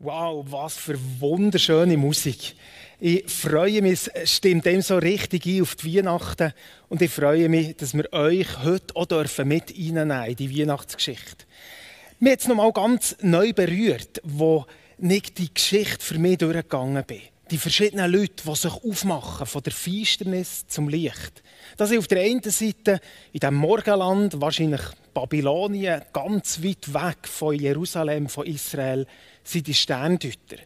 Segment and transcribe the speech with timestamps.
[0.00, 2.56] Wow, was für wunderschöne Musik.
[2.98, 6.52] Ich freue mich, es stimmt dem so richtig ein auf die Weihnachten.
[6.88, 11.46] Und ich freue mich, dass wir euch heute auch dürfen mit reinnehmen in die Weihnachtsgeschichte.
[12.18, 14.66] Mir hat es nochmal ganz neu berührt, wo
[14.98, 17.20] nicht die Geschichte für mich durchgegangen bin.
[17.54, 21.40] Die verschiedenen Leute, die sich aufmachen von der Finsternis zum Licht.
[21.76, 22.98] Das ist auf der einen Seite
[23.32, 24.80] in dem Morgenland, wahrscheinlich
[25.14, 29.06] Babylonien, ganz weit weg von Jerusalem, von Israel,
[29.44, 30.56] sind die Sterndeuter.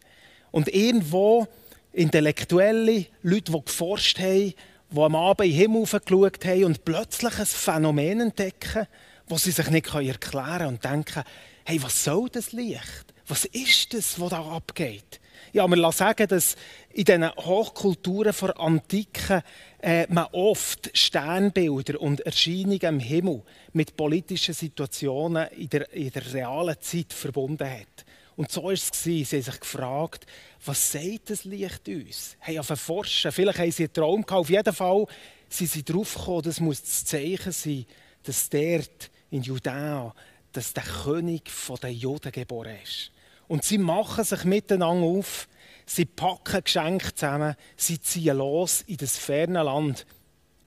[0.51, 1.47] Und irgendwo
[1.93, 4.55] intellektuelle Leute, die geforscht haben,
[4.91, 8.87] die am Abend in den Himmel geschaut haben und plötzlich ein Phänomen entdecken,
[9.29, 11.23] das sie sich nicht erklären können und denken,
[11.67, 13.13] hey, was soll das Licht?
[13.27, 15.21] Was ist das, was da abgeht?
[15.53, 16.57] Ja, man lassen sagen, dass
[16.99, 19.45] in diesen Hochkulturen der Antike
[19.81, 26.35] äh, man oft Sternbilder und Erscheinungen im Himmel mit politischen Situationen in der, in der
[26.35, 28.05] realen Zeit verbunden hat.
[28.35, 28.91] Und so war es.
[28.93, 30.27] Sie haben sich gefragt,
[30.65, 32.37] was sagt das Licht uns?
[32.41, 33.31] Haben auf forschen.
[33.31, 34.41] Vielleicht haben sie einen Traum gehabt.
[34.41, 35.07] Auf jeden Fall
[35.49, 37.87] sind sie darauf gekommen, das muss das Zeichen sein,
[38.25, 40.13] dass dort in Judäa,
[40.51, 41.49] dass der König
[41.81, 43.13] der Juden geboren ist.
[43.47, 45.49] Und sie machen sich miteinander auf,
[45.89, 50.07] sie packen Geschenke zusammen, sie ziehen los in das ferne Land.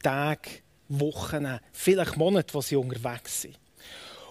[0.04, 0.50] Tage,
[0.90, 3.58] Wochen, vielleicht Monate, wo sie unterwegs sind.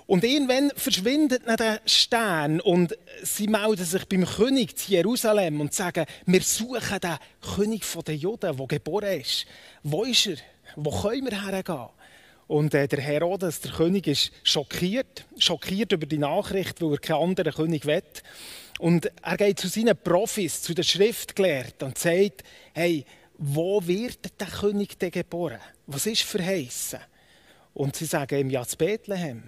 [0.07, 6.05] Und irgendwann verschwindet der Stern und sie melden sich beim König zu Jerusalem und sagen,
[6.27, 7.17] wir suchen den
[7.55, 9.47] König der Juden, der geboren ist.
[9.85, 10.37] Wo ist er?
[10.75, 11.89] Wo können wir hergehen?
[12.49, 17.23] Und äh, der Herodes, der König, ist schockiert, schockiert über die Nachricht, weil er keinen
[17.23, 18.03] anderen König will.
[18.81, 23.05] Und er geht zu seinen Profis, zu den Schriftgelehrten und sagt, hey,
[23.37, 25.61] wo wird der König denn geboren?
[25.87, 26.99] Was ist verheißen?
[27.75, 29.43] Und sie sagen ihm, ja, zu Bethlehem.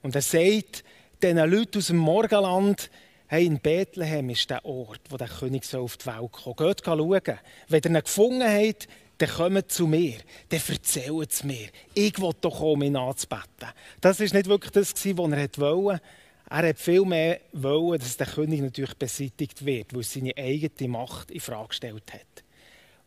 [0.00, 0.84] Und er sagt
[1.22, 2.90] diesen Leuten aus dem Morgenland,
[3.26, 6.56] hey, in Bethlehem ist der Ort, wo der König auf die Welt kommt.
[6.56, 7.38] Geht schauen.
[7.68, 10.16] Wenn ihr ihn gefunden habt, dann kommt zu mir,
[10.48, 11.68] dann erzählt es mir.
[11.92, 13.68] Ich will doch kommen, ihn anzubeten.
[14.00, 16.00] Das war nicht wirklich das, was er wollte.
[16.48, 21.30] Er hat viel mehr wollen, dass der König natürlich beseitigt wird, weil seine eigene Macht
[21.30, 22.44] in Frage gestellt hat.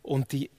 [0.02, 0.50] Und die,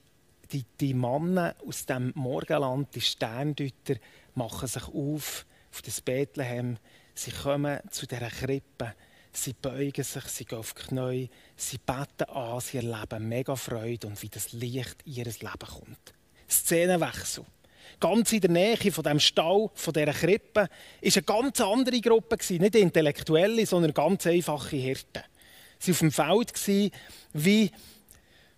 [0.51, 3.95] die, die Männer aus dem Morgenland, die Sterndeuter,
[4.33, 6.77] machen sich auf auf das Bethlehem.
[7.15, 8.93] Sie kommen zu dieser Krippe.
[9.33, 14.07] Sie beugen sich, sie gehen auf die Knie, sie beten an, sie erleben mega Freude
[14.07, 16.13] und wie das Licht in ihr Leben kommt.
[16.49, 17.45] Szenenwechsel.
[18.01, 22.35] Ganz in der Nähe von dem Stall, von dieser Krippe, war eine ganz andere Gruppe.
[22.49, 25.23] Nicht Intellektuelle, sondern ganz einfache Hirten.
[25.79, 26.91] Sie waren auf dem Feld,
[27.31, 27.71] wie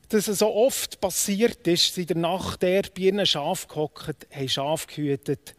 [0.09, 1.93] das so oft passiert ist.
[1.93, 5.55] Sie in der Nacht der bei ihren Schaf gehockt, haben Schaf gehütet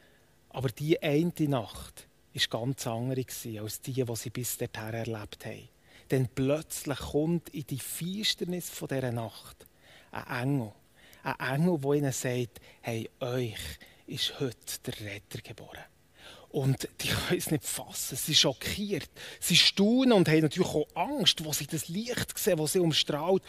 [0.55, 3.25] aber die eine Nacht war ganz andere
[3.61, 5.69] als die, die sie bis dahin erlebt haben.
[6.11, 9.66] Denn plötzlich kommt in die Finsternis dieser Nacht
[10.12, 10.72] ein Engel.
[11.24, 13.58] Ein Engel, der ihnen sagt, hey, euch
[14.06, 15.84] ist heute der Retter geboren.
[16.50, 18.16] Und die können es nicht fassen.
[18.16, 19.10] Sie sind schockiert.
[19.40, 23.42] Sie staunen und haben natürlich auch Angst, wo sie das Licht sehen, das sie umstrahlt.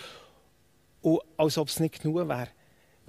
[1.02, 2.48] Und als ob es nicht genug wäre,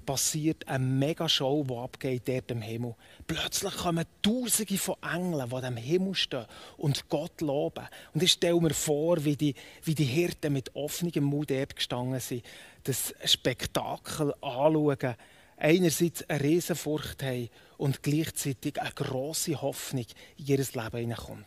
[0.07, 2.95] passiert eine Mega-Show, die abgeht dort im Himmel.
[3.27, 6.47] Plötzlich kommen Tausende von Engeln, die am Himmel stehen
[6.79, 7.87] und Gott loben.
[8.15, 12.21] Und ich stelle mir vor, wie die, wie die Hirten mit offenem Mund dort gestanden
[12.21, 12.45] sind,
[12.85, 15.17] das Spektakel anschauen,
[15.57, 20.07] einerseits eine Riesenfurcht haben und gleichzeitig eine grosse Hoffnung
[20.39, 21.47] in ihr Leben hineinkommt.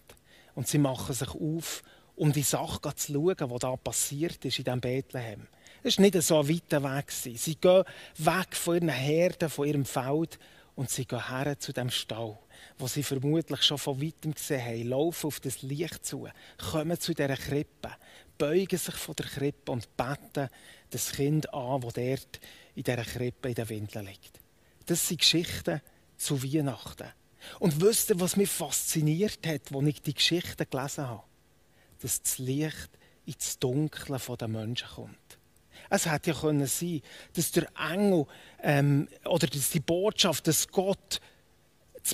[0.55, 1.83] Und sie machen sich auf,
[2.15, 5.47] um die Sache zu schauen, was da passiert ist in diesem Bethlehem.
[5.81, 7.11] Es war nicht so ein weiter Weg.
[7.11, 7.83] Sie gehen
[8.17, 10.37] weg von ihren Herden, von ihrem Feld
[10.75, 12.37] und sie gehen her zu dem Stall,
[12.77, 16.27] wo sie vermutlich schon von weitem gesehen haben, laufen auf das Licht zu,
[16.71, 17.91] kommen zu dieser Krippe,
[18.37, 20.49] beugen sich von der Krippe und beten
[20.89, 22.39] das Kind an, das dort
[22.75, 24.39] in dieser Krippe in den Windeln liegt.
[24.85, 25.81] Das sind Geschichten
[26.17, 27.07] zu Weihnachten.
[27.59, 31.23] Und wisst ihr, was mich fasziniert hat, als ich die Geschichten gelesen habe?
[32.01, 32.89] Dass das Licht
[33.25, 35.38] ins Dunkle der Menschen kommt.
[35.89, 37.01] Es hätte ja können sein,
[37.33, 38.25] dass der Engel
[38.61, 41.19] ähm, oder dass die Botschaft, dass Gott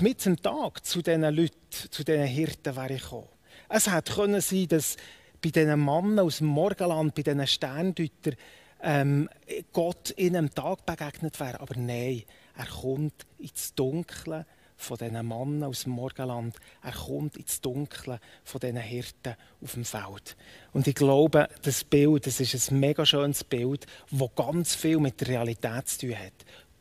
[0.01, 3.27] mitten am Tag zu diesen Leuten, zu diesen Hirten wäre gekommen.
[3.69, 4.97] Es hätte können sein, dass
[5.41, 8.35] bei diesen Männern aus dem Morgenland, bei diesen Sterndeutern,
[8.81, 9.29] ähm,
[9.73, 11.59] Gott in einem Tag begegnet wäre.
[11.59, 12.23] Aber nein,
[12.57, 14.45] er kommt ins Dunkle
[14.77, 16.55] von diesen Männern aus dem Morgenland.
[16.83, 20.35] Er kommt ins Dunkle von diesen Hirten auf dem Feld.
[20.73, 25.21] Und ich glaube, das Bild, das ist ein mega schönes Bild, das ganz viel mit
[25.21, 26.33] der Realität zu tun hat.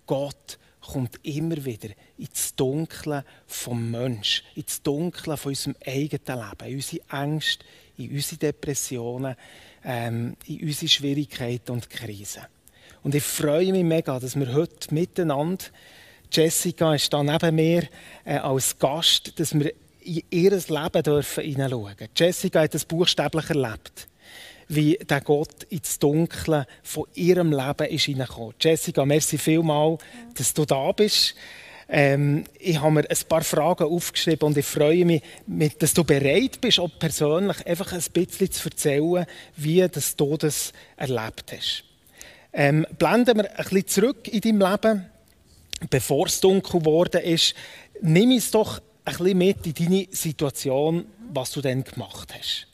[0.07, 1.89] Gott kommt immer wieder
[2.19, 7.65] ins Dunkle vom Mensch, ins Dunkle von unserem eigenen Leben, in unsere Ängste,
[7.97, 9.37] in unsere Depressionen,
[9.85, 12.43] ähm, in unsere Schwierigkeiten und Krisen.
[13.03, 15.65] Und ich freue mich mega, dass wir heute miteinander,
[16.35, 17.85] Jessica ist da neben mir
[18.25, 19.73] äh, als Gast, dass wir
[20.03, 22.13] in ihr Leben dürfen hineinschauen dürfen.
[22.17, 24.09] Jessica hat das buchstäblich erlebt
[24.69, 28.55] wie der Gott ins Dunkle von ihrem Leben ist hineingekommen.
[28.59, 30.03] Jessica, merci vielmals,
[30.35, 31.35] dass du da bist.
[31.89, 36.61] Ähm, ich habe mir ein paar Fragen aufgeschrieben und ich freue mich, dass du bereit
[36.61, 39.27] bist, auch persönlich einfach ein bisschen zu erzählen,
[39.57, 41.85] wie du das erlebt hast.
[42.53, 45.07] Ähm, blenden wir ein bisschen zurück in deinem Leben,
[45.91, 47.55] bevor es dunkel geworden ist.
[48.01, 52.67] Nimm es doch ein bisschen mit in deine Situation, was du dann gemacht hast.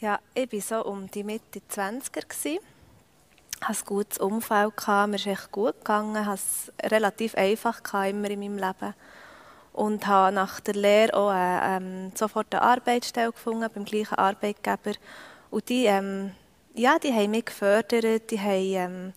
[0.00, 2.24] Ja, ich war so um die Mitte 20er.
[2.44, 2.60] Ich
[3.60, 8.30] hatte ein gutes Umfeld, mir ist echt gut gegangen, ich hatte es relativ einfach immer
[8.30, 8.94] in meinem Leben.
[9.72, 14.92] Und habe nach der Lehre auch äh, ähm, sofort eine Arbeitsstelle gefunden beim gleichen Arbeitgeber.
[15.50, 16.32] Und die, ähm,
[16.74, 19.12] ja, die haben mich gefördert, die haben ähm,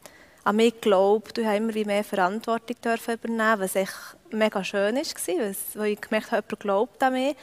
[0.48, 5.92] an mich geglaubt, ich durfte immer mehr Verantwortung übernehmen, was echt mega schön war, weil
[5.92, 7.36] ich gemerkt habe, jemand glaubt an mich.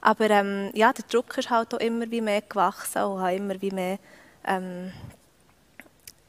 [0.00, 3.98] Aber ähm, ja, der Druck ist halt auch immer mehr gewachsen und habe immer mehr,
[4.44, 4.90] ähm,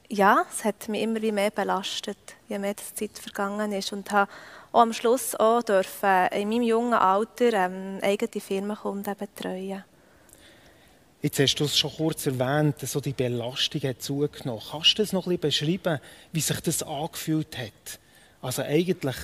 [0.09, 4.29] ja, es hat mich immer mehr belastet, je mehr die Zeit vergangen ist und habe
[4.74, 9.83] auch am Schluss auch dürfen in meinem jungen Alter ähm, eigene Firmenkunden betreuen.
[11.21, 14.62] Jetzt hast du es schon kurz erwähnt, so die Belastung hat zugenommen.
[14.71, 16.01] Kannst du das noch ein bisschen beschreiben,
[16.31, 18.00] wie sich das angefühlt hat?
[18.41, 19.15] Also eigentlich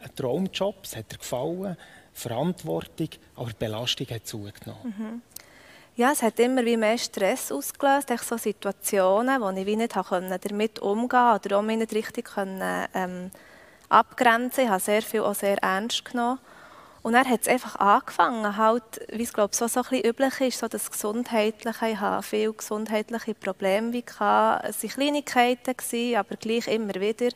[0.00, 1.78] ein Traumjob, es hat dir gefallen,
[2.12, 4.94] Verantwortung, aber die Belastung hat zugenommen.
[4.98, 5.22] Mhm.
[5.96, 10.78] Ja, es hat immer wie mehr Stress ausgelöst, so Situationen, wo ich wie nicht damit
[10.78, 13.30] umgehen konnte oder auch mich nicht richtig können, ähm,
[13.88, 16.38] abgrenzen Ich habe sehr viel auch sehr ernst genommen.
[17.02, 20.40] Und dann hat es einfach angefangen, halt, wie es glaube so, so ein bisschen üblich
[20.40, 21.88] ist, so das Gesundheitliche.
[21.88, 23.96] Ich hatte viele gesundheitliche Probleme.
[23.98, 25.74] Es waren Kleinigkeiten,
[26.16, 27.30] aber gleich immer wieder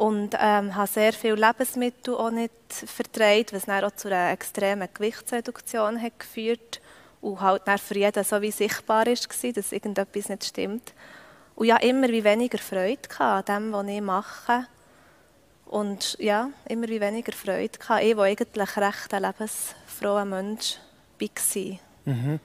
[0.00, 4.88] und ähm, habe sehr viele Lebensmittel auch nicht vertreibt, was dann auch zu einer extremen
[4.94, 6.80] Gewichtsreduktion hat geführt
[7.20, 9.14] und halt dann für jeden so wie sichtbar war,
[9.52, 10.94] dass irgendetwas nicht stimmt.
[11.54, 14.66] Und ja, immer wie weniger Freude an dem, was ich mache.
[15.70, 18.02] Und ja, immer wie weniger Freude gehabt.
[18.02, 20.78] Ich, der eigentlich recht ein lebensfroher Mensch
[21.16, 21.78] war.
[22.06, 22.40] Mhm.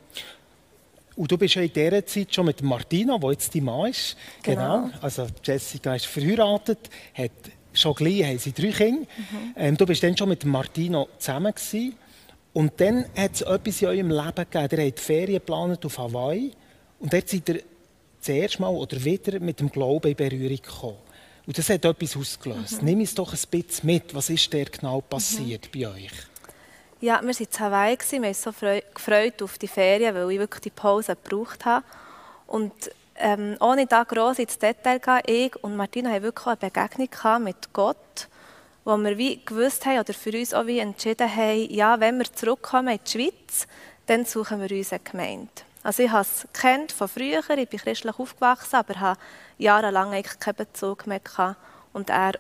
[1.16, 4.16] Und du bist ja in dieser Zeit schon mit Martina, die jetzt die Mann ist.
[4.44, 4.84] Genau.
[4.84, 4.98] genau.
[5.02, 6.78] Also Jessica ist verheiratet,
[7.16, 7.32] hat
[7.74, 9.08] schon gleich haben sie drei Kinder.
[9.18, 9.54] Mhm.
[9.56, 11.96] Ähm, du bist dann schon mit Martina zusammen gewesen.
[12.54, 14.82] Und dann hat es etwas in eurem Leben gegeben.
[14.82, 16.52] Ihr habt Ferien geplant auf Hawaii.
[17.00, 17.64] Und dort seid ihr
[18.20, 21.05] das erste Mal oder wieder mit dem Glauben in Berührung gekommen.
[21.48, 22.82] Und das hat etwas ausgelöst.
[22.82, 22.86] Mhm.
[22.86, 24.16] Nimm es doch ein bisschen mit.
[24.16, 25.80] Was ist da genau passiert mhm.
[25.80, 26.12] bei euch?
[27.02, 30.40] Ja, wir waren in Hawaii, wir haben uns so gefreut auf die Ferien, weil ich
[30.40, 31.86] wirklich die Pause gebraucht habe.
[32.48, 32.74] Und
[33.18, 37.44] ähm, ohne da gross ins Detail zu gehen, ich und Martina haben wirklich eine Begegnung
[37.44, 38.28] mit Gott,
[38.84, 42.32] wo wir wie gewusst haben oder für uns auch wie entschieden haben, ja, wenn wir
[42.34, 43.68] zurückkommen in die Schweiz,
[44.06, 45.52] dann suchen wir uns eine Gemeinde.
[45.84, 49.20] Also ich habe es kennt von früher, ich bin christlich aufgewachsen, aber habe
[49.58, 51.58] jahrelang eigentlich keinen Bezug mehr gehabt
[51.94, 52.40] und er äh,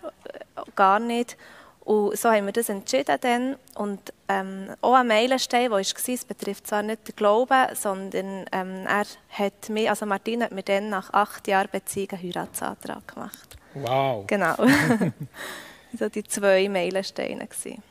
[0.75, 1.38] gar nicht.
[1.85, 3.56] Und so haben wir das entschieden dann.
[3.75, 8.88] Und ähm, auch ein Meilenstein, der war, es betrifft zwar nicht den Glauben, sondern ähm,
[8.88, 13.55] er hat mir, also Martin hat mir dann nach acht Jahren Beziehung einen Heiratsantrag gemacht.
[13.75, 14.25] Wow.
[14.25, 14.55] Genau.
[15.98, 17.45] so die zwei Meilensteine.
[17.45, 17.84] Gewesen.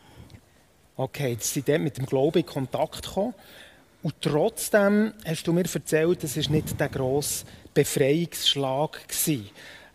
[0.97, 3.35] Okay, jetzt sind Sie mit dem Glauben in Kontakt gekommen.
[4.03, 9.01] Und trotzdem hast du mir erzählt, das war nicht der grosse Befreiungsschlag.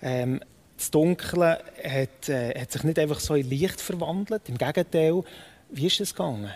[0.02, 0.42] Ähm,
[0.78, 4.48] das Dunkle hat, äh, hat, sich nicht einfach so in Licht verwandelt.
[4.48, 5.24] Im Gegenteil,
[5.70, 6.52] wie ist es gegangen?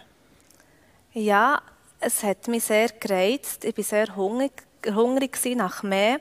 [1.13, 1.61] Ja,
[1.99, 3.65] es hat mich sehr gereizt.
[3.65, 4.63] Ich war sehr hungrig,
[4.93, 6.19] hungrig nach mehr.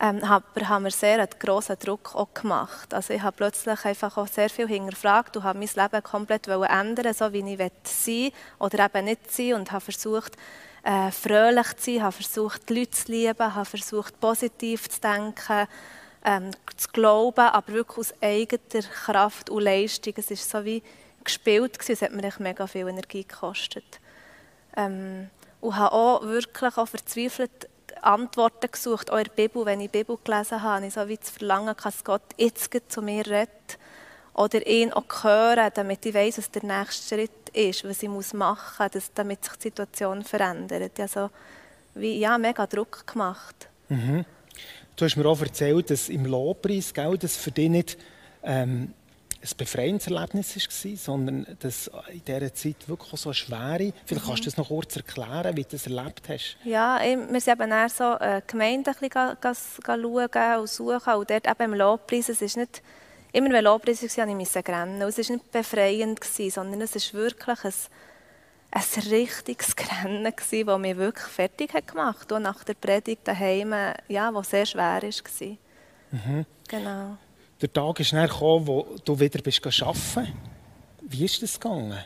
[0.00, 2.92] Ähm, aber haben mir sehr einen grossen Druck auch gemacht.
[2.92, 7.14] Also ich habe plötzlich einfach auch sehr viel hinterfragt und habe mein Leben komplett ändern,
[7.14, 10.36] so wie ich sein will oder eben nicht sein und habe versucht,
[10.84, 15.66] äh, fröhlich zu sein, habe versucht, die Leute zu lieben, habe versucht, positiv zu denken,
[16.24, 20.14] ähm, zu glauben, aber wirklich aus eigener Kraft und Leistung.
[20.16, 20.82] Es war so wie
[21.22, 21.92] gespielt, gewesen.
[21.92, 24.00] es hat mir mega viel Energie gekostet.
[24.76, 27.68] Ähm, und habe auch wirklich auch verzweifelt
[28.02, 31.08] Antworten gesucht, auch in der Bibel, wenn ich die Bibel gelesen habe, habe ich so
[31.08, 33.78] wie zu verlangen, dass Gott jetzt zu mir redet
[34.34, 38.90] oder ihn auch hören, damit ich weiß, was der nächste Schritt ist, was ich machen
[38.92, 40.98] muss, damit sich die Situation verändert.
[40.98, 41.30] Also
[41.94, 43.68] wie, ja, mega Druck gemacht.
[43.88, 44.24] Mhm.
[44.96, 47.98] Du hast mir auch erzählt, dass im Lobpreis, gell, dass für dich nicht
[48.42, 48.92] ähm,
[49.56, 54.44] befreiendes Erlebnis war, sondern dass in dieser Zeit wirklich so eine schwere, vielleicht kannst du
[54.46, 56.56] das noch kurz erklären, wie du das erlebt hast.
[56.64, 61.72] Ja, wir sind eben eher so äh, Gemeinden ein schauen und suchen und dort eben
[61.72, 62.82] im Lobpreis, es ist nicht,
[63.34, 65.02] immer wenn Lobpreis war, musste ich rennen.
[65.02, 67.72] Und es war nicht befreiend, sondern es ist wirklich ein,
[68.70, 72.32] ein richtiges Rennen, das mich wirklich fertig hat gemacht hat.
[72.32, 73.74] Und nach der Predigt daheim,
[74.08, 75.48] ja, was sehr schwer war.
[76.12, 76.46] Mhm.
[76.68, 77.16] Genau.
[77.60, 80.32] Der Tag ist dann gekommen, wo du wieder bist arbeiten
[81.02, 81.98] Wie ist das gegangen?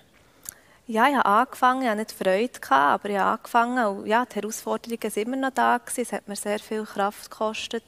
[0.87, 4.37] Ja, ich habe angefangen, ich hatte nicht Freude, aber ich habe angefangen und ja, die
[4.37, 5.79] Herausforderungen waren immer noch da.
[5.95, 7.85] Es hat mir sehr viel Kraft gekostet.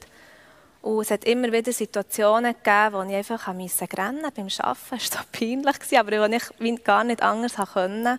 [0.82, 4.96] Und es hat immer wieder Situationen gegeben, wo ich einfach rennen beim Arbeiten.
[4.96, 8.18] Es war so peinlich, aber ich gar nicht anders konnte.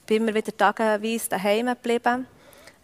[0.00, 2.26] Ich bin immer wieder tageweise daheim geblieben.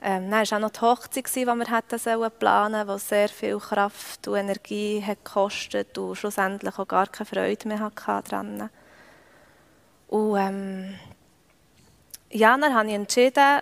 [0.05, 3.59] Ähm, dann war auch noch die Hochzeit, die wir hätten planen sollen, die sehr viel
[3.59, 8.69] Kraft und Energie hat gekostet und schlussendlich auch gar keine Freude mehr daran
[10.09, 10.95] Und ähm,
[12.31, 13.61] ja, dann habe ich entschieden,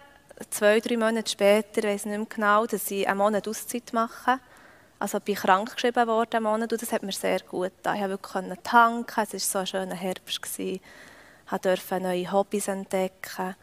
[0.49, 4.41] zwei, drei Monate später, ich weiß nicht mehr genau, dass ich einen Monat Auszeit mache.
[5.01, 8.13] Also ich bin krank geschrieben worden Monat und das hat mir sehr gut getan.
[8.13, 10.59] Ich konnte tanken, es war so ein schöner Herbst.
[10.59, 10.83] Ich
[11.63, 13.57] durfte neue Hobbys entdecken.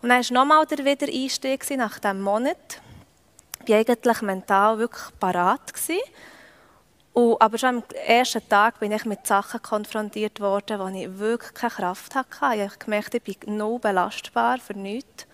[0.00, 2.80] Und dann war nochmal der Wiedereinstieg nach diesem Monat.
[3.64, 5.60] Ich war eigentlich mental wirklich parat.
[7.14, 11.72] Aber schon am ersten Tag bin ich mit Sachen konfrontiert worden, wo ich wirklich keine
[11.72, 12.30] Kraft hatte.
[12.54, 15.26] Ich habe gemerkt, ich bin null belastbar für nichts.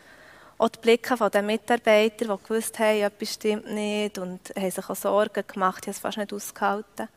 [0.57, 4.97] Auch die Blicke der Mitarbeiter, die gewusst haben, etwas stimmt nicht und haben sich auch
[4.97, 7.09] Sorgen gemacht, ich habe es fast nicht ausgehalten.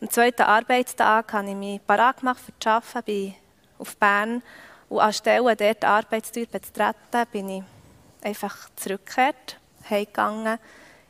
[0.00, 3.34] Am zweiten Arbeitstag habe ich mich parat gemacht für das Arbeiten, bin
[3.78, 4.42] auf Bern
[4.88, 7.62] und anstelle dort die Arbeitstür zu treten, bin ich
[8.22, 9.58] einfach zurückgekehrt,
[9.88, 10.58] heimgegangen.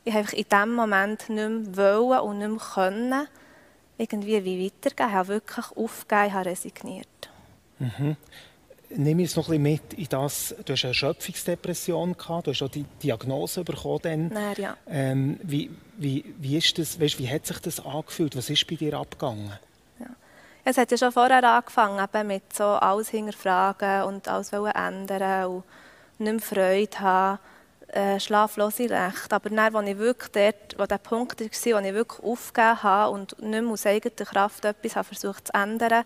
[0.04, 3.28] Ich habe in diesem Moment nicht mehr wollen und nicht mehr können,
[3.98, 5.08] irgendwie wie weitergehen.
[5.08, 7.30] Ich habe wirklich aufgegeben, habe resigniert.
[7.78, 8.16] Mhm.
[8.90, 12.62] Nimm uns noch ein bisschen mit in das, du hast eine Erschöpfungsdepression gehabt, du hast
[12.62, 14.00] auch die Diagnose bekommen.
[14.02, 14.28] Dann.
[14.28, 14.76] Nein, ja.
[14.88, 18.36] Ähm, wie, wie, wie, ist das, weißt, wie hat sich das angefühlt?
[18.36, 19.52] Was ist bei dir abgegangen?
[20.68, 25.64] Es hat ja schon vorher angefangen, eben mit so alles hinterfragen und alles ändern und
[26.18, 27.38] nicht mehr Freude haben,
[27.86, 29.36] äh, schlaflose Nächte.
[29.36, 33.12] Aber dann, als ich wirklich dort, wo der Punkt war, wo ich wirklich aufgegeben habe
[33.12, 36.04] und nicht mehr aus eigener Kraft etwas habe versucht zu ändern,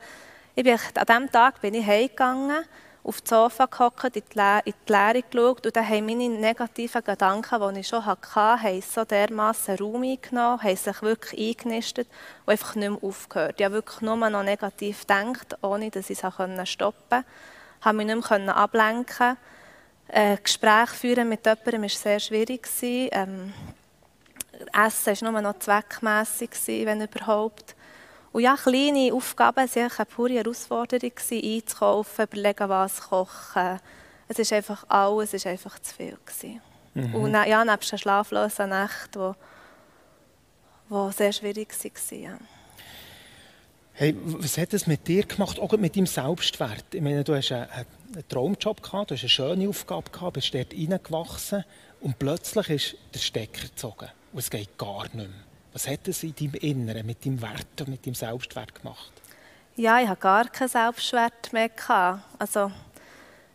[0.54, 2.64] ich bin, an diesem Tag bin ich heimgegangen
[3.02, 7.80] auf das Sofa gehockt, in die, Leere geschaut und dann haben meine negativen Gedanken, die
[7.80, 12.08] ich schon hatte, so dermassen Raum eingenommen, haben sich wirklich eingenistet
[12.44, 13.54] und einfach nicht mehr aufgehört.
[13.58, 17.24] Ich habe wirklich nur noch negativ gedacht, ohne dass ich es stoppen konnte.
[17.78, 19.36] Ich konnte mich nicht mehr ablenken.
[20.08, 22.68] Ein Gespräch führen mit jemandem war sehr schwierig.
[22.82, 23.54] Ähm,
[24.72, 27.74] Essen war nur noch zweckmässig, wenn überhaupt.
[28.32, 33.80] Und ja, kleine Aufgaben waren eine pure Herausforderung, einzukaufen, überlegen, was kochen.
[34.28, 36.16] Es ist einfach alles ist einfach zu viel.
[36.94, 37.14] Mhm.
[37.14, 39.34] Und ja, nebst den schlaflosen Nächten,
[40.88, 42.22] die, die sehr schwierig waren.
[42.22, 42.38] Ja.
[43.94, 46.86] Hey, was hat das mit dir gemacht, auch mit deinem Selbstwert?
[46.94, 47.68] Ich meine, du hast einen,
[48.14, 51.64] einen Traumjob gehabt, du hast eine schöne Aufgabe gehabt, bist dort reingewachsen
[52.00, 55.28] und plötzlich ist der Stecker gezogen und es geht gar nicht mehr.
[55.72, 59.12] Was hat es in deinem Inneren mit deinem Wert und mit deinem Selbstwert gemacht?
[59.76, 61.70] Ja, ich hatte gar keinen Selbstwert mehr.
[62.38, 62.72] Also,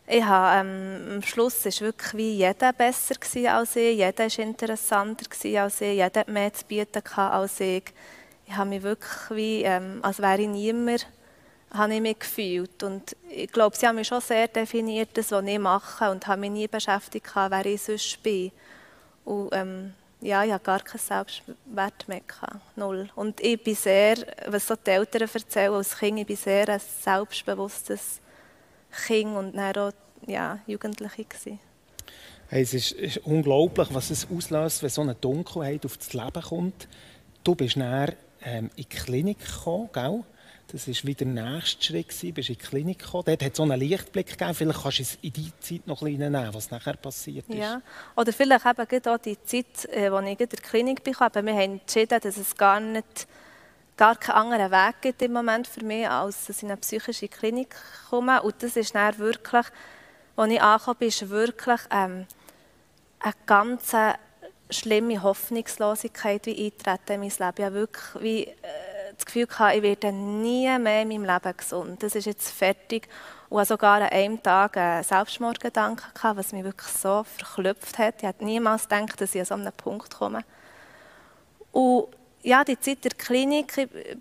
[0.08, 3.16] ich habe, ähm, am Schluss war wirklich wie jeder besser
[3.54, 5.26] als ich, jeder war interessanter
[5.62, 7.84] als ich, jeder hat mehr zu bieten als ich.
[8.48, 11.08] Ich habe mich wirklich wie, ähm, als wäre ich niemand,
[11.72, 12.84] habe ich mich gefühlt.
[12.84, 16.42] Und ich glaube, sie haben mich schon sehr definiert, das, was ich mache, und haben
[16.42, 18.52] mich nie beschäftigt, wer ich sonst bin.
[19.26, 22.22] Und, ähm, ja, ich hatte gar keinen Selbstwert mehr.
[22.76, 23.10] Null.
[23.16, 24.18] Und ich bin sehr,
[24.48, 28.22] was so die Eltern erzählen als Kind, ich bin sehr ein selbstbewusstes
[29.06, 29.92] Kind und dann auch
[30.26, 31.26] ja, Jugendliche.
[32.48, 36.42] Hey, es ist, ist, unglaublich, was es auslöst, wenn so eine Dunkelheit auf das Leben
[36.42, 36.88] kommt.
[37.44, 40.24] Du bist dann ähm, in die Klinik gekommen, gell?
[40.76, 42.22] Das war wieder der nächste Schritt.
[42.22, 43.24] Du bist in die Klinik gekommen.
[43.28, 44.54] Dort hat es so einen Lichtblick gegeben.
[44.54, 47.56] Vielleicht kannst du es in die Zeit noch ein bisschen nehmen, was nachher passiert ist.
[47.56, 47.82] Ja,
[48.14, 51.16] oder vielleicht eben auch die Zeit, äh, als ich in der Klinik bin.
[51.18, 53.26] Aber wir haben entschieden, dass es gar nicht
[53.96, 57.30] gar keinen anderen Weg gibt im Moment für mich, als dass ich in eine psychische
[57.30, 57.74] Klinik
[58.10, 58.42] komme.
[58.42, 59.66] Und das ist dann wirklich,
[60.36, 62.26] als ich angekommen bin, wirklich ähm,
[63.22, 63.94] eine ganz
[64.70, 67.66] schlimme Hoffnungslosigkeit wie eintreten in mein Leben.
[67.66, 72.04] Habe wirklich wie, äh, das Gefühl gehabt, ich werde nie mehr in meinem Leben gesund.
[72.04, 73.08] Das ist jetzt fertig.
[73.50, 78.16] Und habe sogar an einem Tag einen Selbstmordgedanken gehabt, was mich wirklich so verklüpft hat.
[78.18, 80.44] Ich hätte niemals gedacht, dass ich an so einen Punkt komme.
[81.72, 82.08] Und
[82.42, 83.74] ja, die Zeit der Klinik,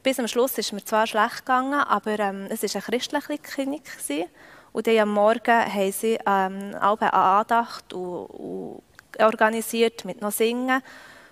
[0.02, 3.84] bis zum Schluss ist mir zwar schlecht gegangen, aber ähm, es war eine christliche Klinik.
[3.84, 4.28] Gewesen.
[4.72, 8.82] Und am Morgen haben sie ähm, eine Andacht und, und
[9.20, 10.82] organisiert mit noch Singen.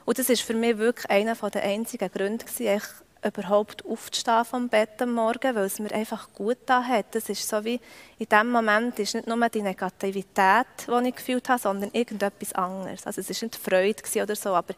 [0.05, 2.83] Und das war für mich wirklich einer der einzigen Gründe, gewesen,
[3.25, 7.07] überhaupt aufzustehen vom Bett am Morgen, weil es mir einfach gut da hat.
[7.13, 7.81] Das ist so wie,
[8.19, 13.07] in dem Moment ist nicht nur die Negativität, die ich gefühlt habe, sondern irgendetwas anderes.
[13.07, 14.75] Also es war nicht Freude oder so, aber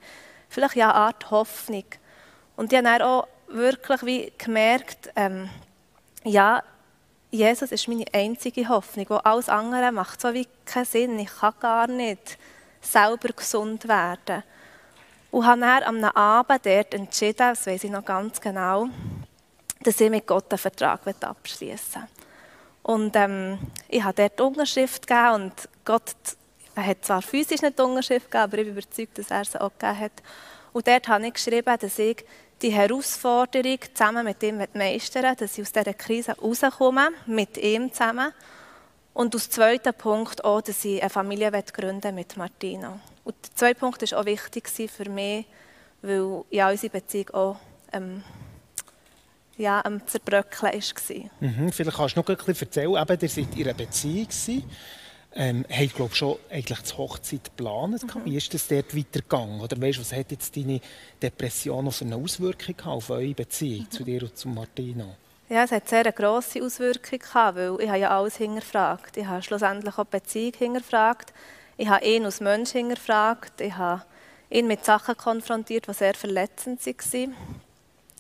[0.49, 1.85] vielleicht ja eine Art Hoffnung.
[2.57, 5.49] Und ich habe dann auch wirklich wie gemerkt, ähm,
[6.25, 6.63] ja,
[7.31, 9.07] Jesus ist meine einzige Hoffnung.
[9.09, 11.19] Wo alles andere macht so wie keinen Sinn.
[11.19, 12.39] Ich kann gar nicht
[12.81, 14.45] selber gesund werden.
[15.35, 18.87] Und habe dann am Abend dort entschieden, das weiß ich noch ganz genau,
[19.83, 22.09] dass ich mit Gott einen Vertrag abschließen will.
[22.85, 26.15] Und ähm, ich habe dort Unterschrift gegeben und Gott
[26.77, 29.73] er hat zwar physisch nicht Unterschrift gegeben, aber ich bin überzeugt, dass er sie auch
[29.77, 30.13] gegeben hat.
[30.73, 32.25] Und dort habe ich geschrieben, dass ich
[32.63, 38.33] die Herausforderung zusammen mit ihm meistern dass ich aus dieser Krise rauskomme, mit ihm zusammen.
[39.13, 43.01] Und als zweiter Punkt auch, dass ich eine Familie gründen mit Martino.
[43.25, 45.47] Und der zweite Punkt war auch wichtig für mich,
[46.03, 47.57] weil ja unsere Beziehung auch
[47.93, 48.23] ähm,
[49.57, 51.31] ja, am Zerbröckeln war.
[51.41, 54.65] Mhm, vielleicht kannst du noch ein bisschen erzählen, eben, ihr seid in einer Beziehung gewesen.
[55.37, 58.15] Ähm, habt glaube schon eigentlich die Hochzeit geplant?
[58.15, 58.25] Mhm.
[58.25, 59.61] Wie ist das dort weitergegangen?
[59.61, 60.81] Oder weißt, was hat jetzt deine
[61.21, 63.91] Depression für eine Auswirkung auf eure Beziehung mhm.
[63.91, 65.17] zu dir und zu Martino?
[65.49, 69.17] Ja, es hat sehr eine grosse Auswirkung gehabt, weil ich habe ja alles hinterfragt.
[69.17, 71.33] Ich habe schlussendlich auch die Beziehung hinterfragt.
[71.77, 73.61] Ich habe ihn als Mensch hinterfragt.
[73.61, 74.03] Ich habe
[74.51, 77.35] ihn mit Sachen konfrontiert, die sehr verletzend waren.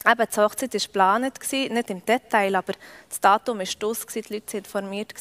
[0.06, 2.74] Eben, die Hochzeit war geplant, nicht im Detail, aber
[3.08, 5.14] das Datum war aus, die Leute waren informiert.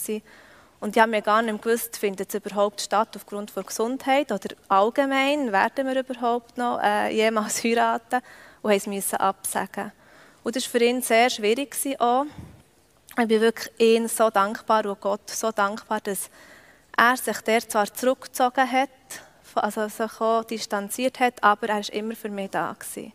[0.82, 4.54] Und ich habe mir gar nicht gewusst, findet es überhaupt statt aufgrund der Gesundheit oder
[4.68, 8.22] allgemein, werden wir überhaupt noch äh, jemals heiraten?
[8.62, 9.92] Und mussten absagen.
[10.44, 12.26] Und das war für ihn sehr schwierig auch.
[13.18, 16.30] Ich bin wirklich ihm so dankbar und Gott so dankbar, dass
[16.98, 18.90] er sich der zwar zurückgezogen hat,
[19.56, 22.74] also sich auch distanziert hat, aber er war immer für mich da.
[22.74, 23.14] Gewesen.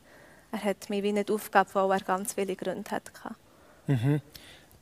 [0.52, 3.12] Er hat mich wie nicht aufgegeben, weil er ganz viele Gründe hatte.
[3.86, 4.20] Mhm.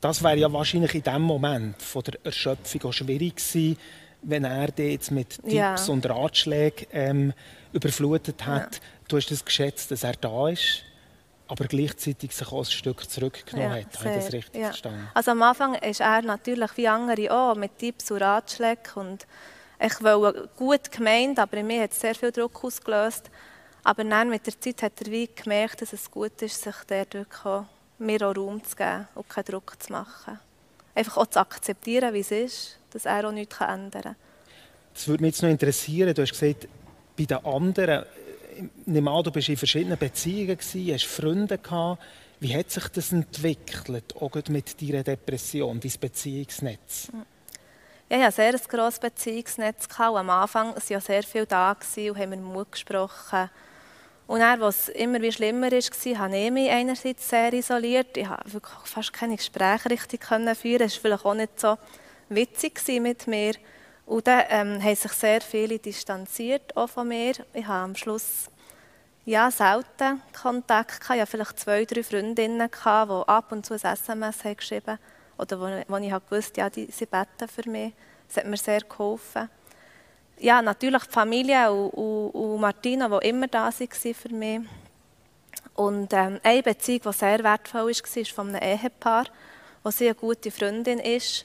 [0.00, 3.78] Das wäre ja wahrscheinlich in dem Moment von der Erschöpfung auch schwierig gewesen,
[4.22, 5.76] wenn er dich jetzt mit Tipps ja.
[5.88, 7.32] und Ratschlägen ähm,
[7.72, 8.74] überflutet hat.
[8.74, 8.80] Ja.
[9.09, 10.82] Du hast es das geschätzt, dass er da ist
[11.48, 13.98] aber gleichzeitig sich auch ein Stück zurückgenommen ja, hat.
[14.00, 14.68] Habe ich das richtig ja.
[14.68, 15.09] verstanden?
[15.14, 19.26] Also am Anfang ist er natürlich wie andere auch mit Tipps und Ratschlägen und
[19.78, 23.30] ich wollte gut gemeint, aber in mir hat es sehr viel Druck ausgelöst.
[23.85, 27.44] Aber dann mit der Zeit hat er wie gemerkt, dass es gut ist, sich dadurch
[27.44, 27.66] auch,
[27.98, 30.40] mir auch Raum zu geben und keinen Druck zu machen.
[30.94, 34.16] Einfach auch zu akzeptieren, wie es ist, dass er auch nichts ändern kann.
[34.94, 36.14] Das würde mich jetzt noch interessieren.
[36.14, 36.68] Du hast gesagt,
[37.16, 38.06] bei den anderen
[38.86, 42.02] nehme an, du bist in verschiedenen Beziehungen, gewesen, hast Freunde gehabt.
[42.38, 47.08] Wie hat sich das entwickelt, auch mit deiner Depression, dein Beziehungsnetz?
[48.08, 49.88] Ja, ich hatte ein sehr grosses Beziehungsnetz.
[49.98, 53.50] Am Anfang waren ja sehr viele da und haben mir Mut gesprochen.
[54.26, 58.16] Und dann, es immer wie schlimmer war, habe ich mich einerseits sehr isoliert.
[58.16, 60.48] Ich konnte fast keine Gespräche richtig führen.
[60.82, 61.78] Es war vielleicht auch nicht so
[62.28, 63.54] witzig mit mir.
[64.06, 67.34] Und dann ähm, haben sich sehr viele distanziert auch von mir.
[67.52, 68.48] Ich habe am Schluss
[69.24, 71.16] ja, selten Kontakt gehabt.
[71.16, 74.98] Ich hatte vielleicht zwei, drei Freundinnen, gehabt, die ab und zu ein SMS haben geschrieben
[75.36, 77.92] oder wo, wo ich halt wusste, ja, die, sie beten für mich.
[78.28, 79.48] Das hat mir sehr geholfen.
[80.38, 84.60] Ja, natürlich die Familie und, und, und Martina, die immer da waren für mich.
[85.74, 89.24] Und ähm, eine Beziehung, die sehr wertvoll war, war von einem Ehepaar,
[89.82, 91.44] wo sie eine gute Freundin ist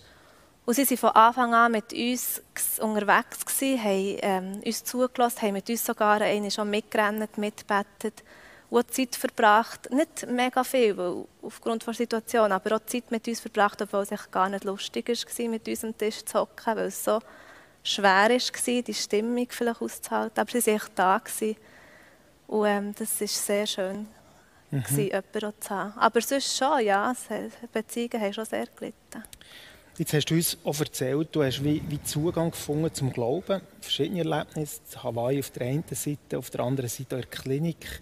[0.66, 2.42] und sie waren von Anfang an mit uns
[2.80, 8.24] unterwegs, gewesen, haben ähm, uns zugelassen, haben mit uns sogar eine schon mitgerannt, mitbettet
[8.70, 9.92] und Zeit verbracht.
[9.92, 14.32] Nicht mega viel, weil, aufgrund der Situation, aber auch Zeit mit uns verbracht, obwohl es
[14.32, 17.20] gar nicht lustig war, mit uns am Tisch zu hocken, weil es so
[17.84, 20.40] schwer war, die Stimmung vielleicht auszuhalten.
[20.40, 21.18] Aber sie waren da.
[21.18, 21.58] Gewesen.
[22.48, 24.08] Und ähm, das war sehr schön,
[24.70, 24.84] mhm.
[24.84, 25.94] gewesen, jemanden zu haben.
[25.98, 27.14] Aber sonst schon, ja,
[27.74, 29.24] Beziehungen haben schon sehr gelitten.
[30.02, 33.62] Jetzt hast du uns auch erzählt, du hast wie, wie Zugang gefunden zum Glauben.
[33.82, 34.82] Verschiedene Erlebnisse.
[35.04, 38.02] Hawaii auf der einen Seite, auf der anderen Seite in der Klinik.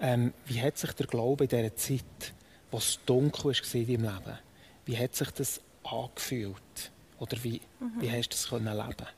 [0.00, 2.34] Ähm, wie hat sich der Glaube in dieser Zeit,
[2.72, 4.38] wo es dunkel war in deinem Leben,
[4.86, 6.90] wie hat sich das angefühlt?
[7.20, 7.92] Oder wie, mhm.
[8.00, 9.08] wie hast du das können leben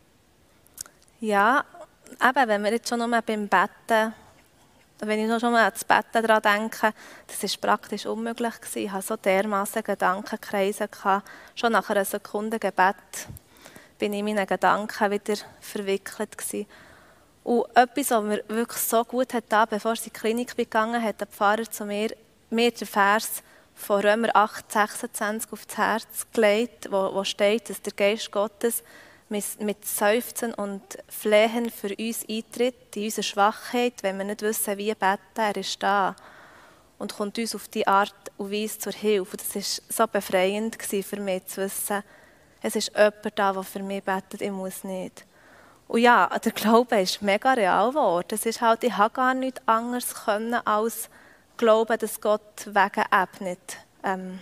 [1.20, 1.64] Ja,
[2.22, 4.12] eben, wenn wir jetzt schon nur beim Betten
[5.06, 6.92] wenn ich noch schon mal ans Bett daran denke,
[7.26, 8.54] das war praktisch unmöglich.
[8.74, 10.88] Ich hatte so dermaßen Gedankenkreise.
[11.54, 12.96] Schon nach einer Sekunde Gebet
[13.98, 16.36] bin ich in meinen Gedanken wieder verwickelt.
[16.36, 16.66] Gewesen.
[17.44, 21.20] Und etwas, was mir wirklich so gut hat, bevor sie in die Klinik gegangen hat
[21.20, 22.14] der Pfarrer zu mir,
[22.50, 23.42] mir den Vers
[23.74, 28.82] von Römer 8, 26 aufs Herz gelegt, wo, wo steht, dass der Geist Gottes
[29.30, 34.94] mit, Seufzen und Flehen für uns eintritt, in unsere Schwachheit, wenn wir nicht wissen, wie
[34.94, 36.16] beten, er ist da
[36.98, 39.36] und kommt uns auf die Art und Weise zur Hilfe.
[39.36, 42.02] Das war so befreiend für mich zu wissen,
[42.62, 45.24] es ist jemand da, der für mich betet, ich muss nicht.
[45.88, 48.28] Und ja, der Glaube ist mega real geworden.
[48.32, 51.08] Es ist halt, ich habe gar nichts anderes können, als
[51.56, 53.78] glauben, dass Gott wegen ebnet.
[54.04, 54.38] Ähm,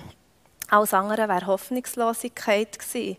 [0.68, 3.16] alles andere wäre Hoffnungslosigkeit gewesen.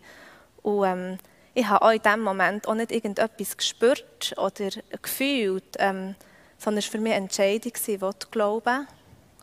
[0.62, 1.18] Und ähm,
[1.54, 4.70] ich habe auch in diesem Moment auch nicht irgendetwas gespürt oder
[5.02, 6.14] gefühlt, ähm,
[6.58, 8.86] sondern es war für mich eine Entscheidung, ich glauben,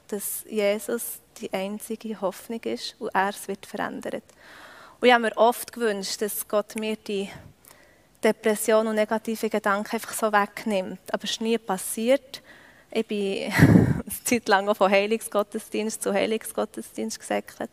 [0.07, 4.21] dass Jesus die einzige Hoffnung ist und er es wird verändern.
[4.99, 7.29] Und ich habe mir oft gewünscht, dass Gott mir die
[8.23, 10.99] Depression und negative Gedanken einfach so wegnimmt.
[11.11, 12.41] Aber es ist nie passiert.
[12.89, 17.69] Ich bin eine Zeit lang auch von Heilungsgottesdienst zu Heilungsgottesdienst gesäckelt.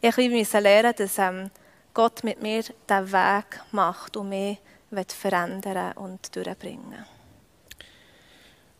[0.00, 1.50] Ich musste lernen, dass ähm,
[1.94, 4.58] Gott mit mir den Weg macht und mich
[5.08, 7.04] verändern und durchbringen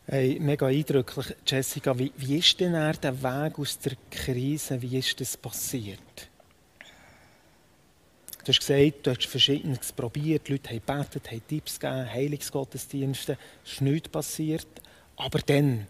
[0.05, 1.97] Hey, mega eindrücklich, Jessica.
[1.97, 4.81] Wie, wie ist denn der Weg aus der Krise?
[4.81, 6.29] Wie ist das passiert?
[8.43, 13.37] Du hast gesagt, du hast Verschiedenes probiert, die Leute haben gebetet, haben Tipps gegeben, Heilungsgottesdienste,
[13.63, 14.67] es ist nichts passiert.
[15.15, 15.87] Aber dann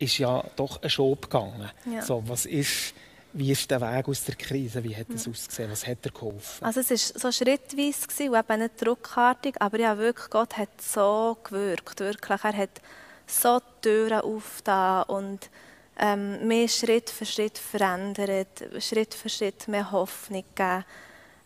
[0.00, 1.70] ist ja doch ein Schub gegangen.
[1.92, 2.02] Ja.
[2.02, 2.94] So, was ist,
[3.34, 4.82] wie ist der Weg aus der Krise?
[4.84, 5.32] Wie hat es ja.
[5.32, 5.70] ausgesehen?
[5.70, 6.64] Was hat er geholfen?
[6.64, 11.36] Also es war so schrittweise und eben nicht druckartig, aber ja, wirklich, Gott hat so
[11.42, 11.98] gewirkt.
[11.98, 12.44] Wirklich.
[12.44, 12.80] Er hat
[13.26, 15.50] so Türen aufgetan und
[15.98, 20.84] ähm, mehr Schritt für Schritt verändert, Schritt für Schritt mehr Hoffnung gegeben.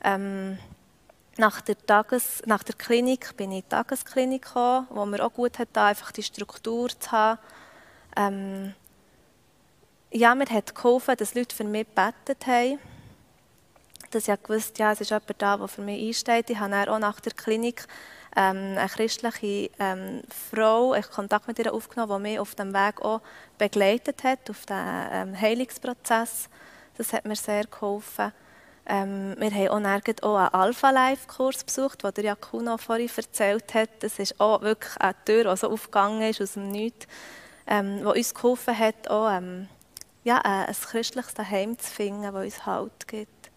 [0.05, 0.59] Ähm,
[1.38, 5.33] nach der, Tages-, nach der Klinik bin ich in die Tagesklinik gekommen, wo mir auch
[5.33, 7.38] gut hat, einfach die Struktur zu haben.
[8.16, 8.74] Ähm,
[10.11, 12.79] ja, mir hat geholfen, dass Leute für mich gebetet haben.
[14.11, 16.51] Dass ich wusste, ja, es ist jemand da, der für mich einsteht.
[16.51, 17.87] Ich habe auch nach der Klinik
[18.37, 23.03] ähm, eine christliche ähm, Frau ich Kontakt mit ihr aufgenommen, die mich auf dem Weg
[23.03, 23.21] auch
[23.59, 24.77] begleitet hat, auf den
[25.12, 26.49] ähm, Heilungsprozess.
[26.97, 28.33] Das hat mir sehr geholfen.
[28.87, 29.68] Ähm, wir haben
[30.23, 33.90] auch, auch einen Alpha-Life-Kurs besucht, den der Jakuno vorhin erzählt hat.
[34.01, 37.07] Das ist auch wirklich eine Tür, die so aufgegangen ist aus dem Nichts,
[37.66, 39.68] ähm, die uns geholfen hat, auch ähm,
[40.29, 43.51] ja, ein christliches Daheim zu finden, das uns Halt gibt.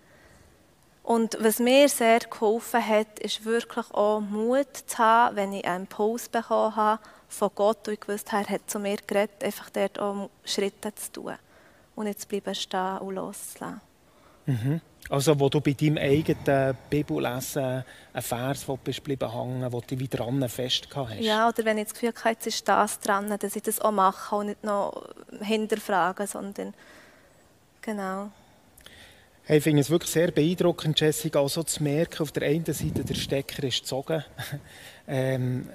[1.03, 5.83] Und was mir sehr geholfen hat, ist wirklich auch Mut zu haben, wenn ich einen
[5.83, 9.99] Impuls bekommen habe von Gott und ich wusste, er hat zu mir geredet, einfach dort
[9.99, 11.35] auch Schritte zu tun
[11.95, 13.81] und nicht zu bleiben stehen und loszulassen.
[14.45, 14.81] Mhm.
[15.11, 19.99] Also wo du bei deinem eigenen Bibellesen einen Vers wo bist bleiben hängen, wo du
[19.99, 21.25] wieder dran festgehalten hast.
[21.25, 23.91] Ja, oder wenn ich das Gefühl habe, jetzt ist das dran, dass ich das auch
[23.91, 25.09] mache und nicht noch
[25.41, 26.73] hinterfragen, sondern
[27.81, 28.31] genau.
[29.43, 32.63] Hey, ich finde es wirklich sehr beeindruckend, Jessica, auch so zu merken, auf der einen
[32.63, 34.23] Seite der Stecker ist gezogen.
[35.09, 35.67] ähm,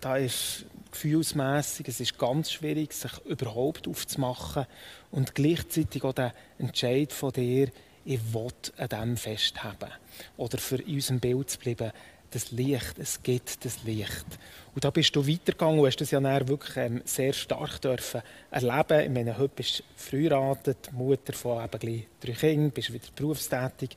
[0.00, 4.64] da ist gefühlsmässig, es ist ganz schwierig, sich überhaupt aufzumachen
[5.10, 7.68] und gleichzeitig auch der Entscheid von dir,
[8.04, 9.90] ich will an dem festhalten.
[10.36, 11.92] Oder für unserem Bild zu bleiben,
[12.30, 14.26] das Licht, es gibt das Licht.
[14.74, 19.00] Und da bist du weitergegangen und hast das ja wirklich ähm, sehr stark dürfen erleben.
[19.00, 23.96] Ich meine, heute bist du verheiratet, Mutter von eben drei Kindern, bist wieder berufstätig.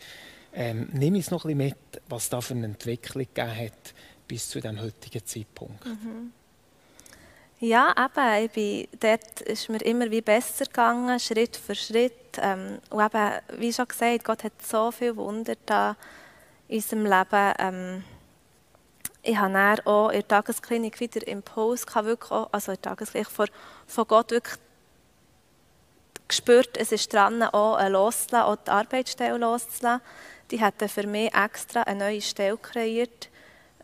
[0.53, 3.93] Ähm, nimm uns noch ein bisschen mit, was da für eine Entwicklung gegeben hat
[4.27, 5.85] bis zu dem heutigen Zeitpunkt.
[5.85, 6.31] Mhm.
[7.63, 12.37] Ja, eben, ich bin, dort ist mir immer wie besser gegangen, Schritt für Schritt.
[12.41, 15.95] Ähm, und eben, wie schon gesagt, Gott hat so viel Wunder da
[16.67, 17.53] in unserem Leben.
[17.59, 18.03] Ähm,
[19.21, 22.91] ich habe dann auch in der Tagesklinik wieder Impuls gehabt, wirklich auch, also in der
[22.91, 23.47] Tagesklinik von,
[23.87, 24.59] von Gott wirklich
[26.27, 30.01] gespürt, es ist dran, auch loszulassen, auch die Arbeitsstelle loszulassen.
[30.51, 33.29] Die hatten für mich extra eine neue Stelle kreiert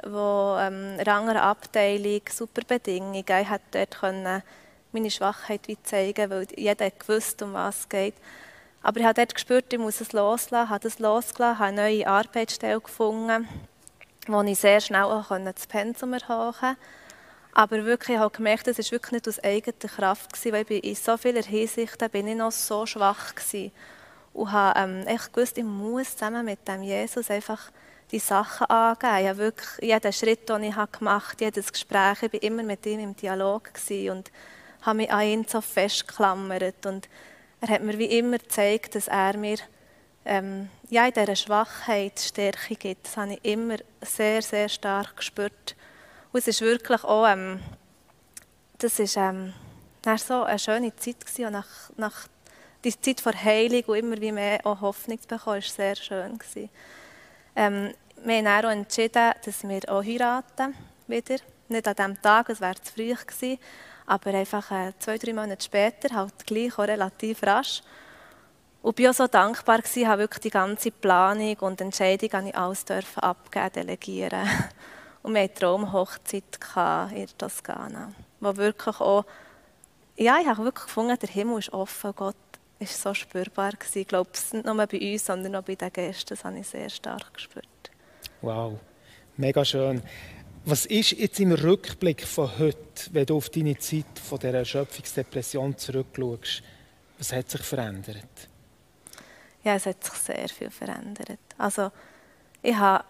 [0.04, 3.16] wo ähm, in einer Abteilung super Bedingungen.
[3.16, 4.44] Ich konnte dort können
[4.92, 8.16] meine Schwachheit wie zeigen, weil jeder gewusst, um was es geht.
[8.82, 12.08] Aber ich habe dort gespürt, ich muss es loslassen, habe es losgelassen, habe eine neue
[12.08, 13.48] Arbeitsstelle gefunden,
[14.28, 16.78] wo ich sehr schnell auch das Pensum erhöhen konnte.
[17.54, 20.96] Aber wirklich, ich habe gemerkt, es war wirklich nicht aus eigener Kraft, gewesen, weil in
[20.96, 23.72] so vielen Hinsichten bin ich noch so schwach war.
[24.34, 27.72] Und habe ähm, echt gewusst, ich muss zusammen mit dem Jesus einfach
[28.12, 29.26] die Sachen angeben.
[29.26, 33.00] Ja, wirklich jeden Schritt, den ich gemacht habe, jedes Gespräch, ich war immer mit ihm
[33.00, 34.32] im Dialog und
[34.82, 36.86] habe mich an ihn so festgeklammert.
[36.86, 37.10] Und
[37.62, 39.58] er hat mir wie immer gezeigt, dass er mir
[40.26, 43.06] ähm, ja, in dieser Schwachheit Stärke gibt.
[43.06, 45.76] Das habe ich immer sehr, sehr stark gespürt.
[46.32, 47.60] Und es ist wirklich auch, ähm,
[48.78, 49.54] das ist ähm,
[50.18, 51.46] so eine schöne Zeit gewesen.
[51.46, 51.68] Und nach,
[51.98, 52.28] nach
[52.84, 56.38] die Zeit vor Heilung und immer wie mehr auch Hoffnung zu bekommen, war sehr schön.
[56.38, 56.70] Gewesen.
[57.56, 60.76] Ähm, wir haben auch entschieden, dass wir auch heiraten
[61.08, 61.38] wieder.
[61.68, 63.60] Nicht an diesem Tag, es wäre zu früh gewesen,
[64.06, 67.82] aber einfach äh, zwei, drei Monate später, halt gleich auch relativ rasch.
[68.82, 72.52] Und ich war auch so dankbar, gewesen, habe wirklich die ganze Planung und Entscheidung an
[72.52, 74.48] alles dürfen abgeben, delegieren.
[75.22, 76.58] Und wir hatten eine Traumhochzeit
[77.14, 79.26] in Toskana, wo wirklich auch,
[80.16, 82.36] ja, ich habe wirklich gefunden, der Himmel ist offen, Gott
[82.80, 84.00] ist so spürbar gewesen.
[84.00, 86.68] Ich glaube, es nicht nur bei uns, sondern auch bei den Gästen, das habe ich
[86.68, 87.66] sehr stark gespürt.
[88.42, 88.80] Wow,
[89.38, 90.02] mega schön.
[90.66, 92.78] Was ist jetzt im Rückblick von heute,
[93.12, 96.64] wenn du auf deine Zeit von dieser Erschöpfungsdepression zurückschaust,
[97.18, 98.50] was hat sich verändert?
[99.64, 101.40] Ja, es hat sich sehr viel verändert.
[101.58, 101.92] Also,
[102.62, 103.04] ich habe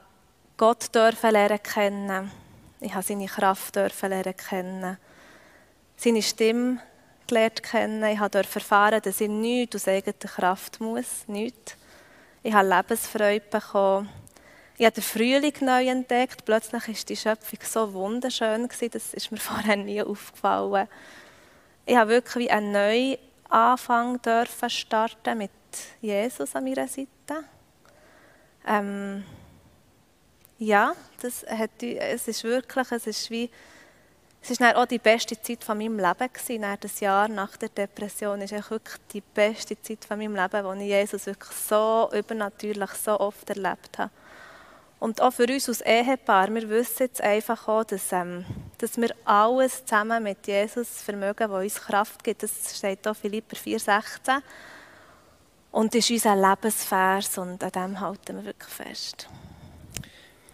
[0.57, 2.31] Gott dürfen lernen kennen.
[2.81, 4.97] Ich habe seine Kraft dürfen lernen kennen.
[5.95, 6.79] Seine Stimme
[7.29, 8.03] gelernt kennen.
[8.03, 11.27] Ich durfte erfahren, dass ich nichts aus eigener Kraft muss.
[11.27, 11.75] Nichts.
[12.43, 14.09] Ich habe Lebensfreude bekommen.
[14.77, 16.45] Ich habe den Frühling neu entdeckt.
[16.45, 18.69] Plötzlich war die Schöpfung so wunderschön.
[18.91, 20.87] Das ist mir vorher nie aufgefallen.
[21.85, 23.17] Ich habe wirklich wie einen neuen
[23.49, 25.51] Anfang dürfen starten mit
[26.01, 27.43] Jesus an meiner Seite.
[28.67, 29.23] Ähm,
[30.59, 33.49] ja, das hat, es ist wirklich, es ist wie,
[34.41, 36.77] es war auch die beste Zeit von meinem Leben.
[36.79, 40.87] Das Jahr nach der Depression ist wirklich die beste Zeit von meinem Leben, wo ich
[40.87, 44.11] Jesus wirklich so übernatürlich, so oft erlebt habe.
[44.99, 48.45] Und auch für uns als Ehepaar, wir wissen jetzt einfach auch, dass, ähm,
[48.77, 52.43] dass wir alles zusammen mit Jesus vermögen, was uns Kraft gibt.
[52.43, 54.41] Das steht hier Philipper 4,16.
[55.71, 59.29] Und das ist unser Lebensvers und an dem halten wir wirklich fest.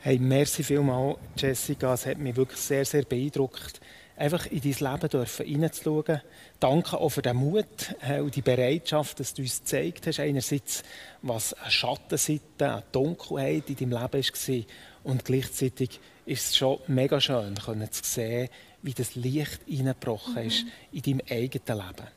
[0.05, 1.95] Hey, merci vielmals, Jessica.
[1.95, 3.81] Es hat mich wirklich sehr, sehr beeindruckt,
[4.15, 6.21] einfach in dein Leben dürfen hineinzuschauen.
[6.59, 10.19] Danke auch für den Mut äh, und die Bereitschaft, dass du uns gezeigt hast.
[10.19, 10.83] Einerseits,
[11.23, 14.65] was eine Schattenseite, eine Dunkelheit in deinem Leben war.
[15.05, 18.49] Und gleichzeitig ist es schon mega schön, zu sehen,
[18.83, 20.69] wie das Licht hineingebrochen ist mhm.
[20.91, 22.07] in deinem eigenen Leben.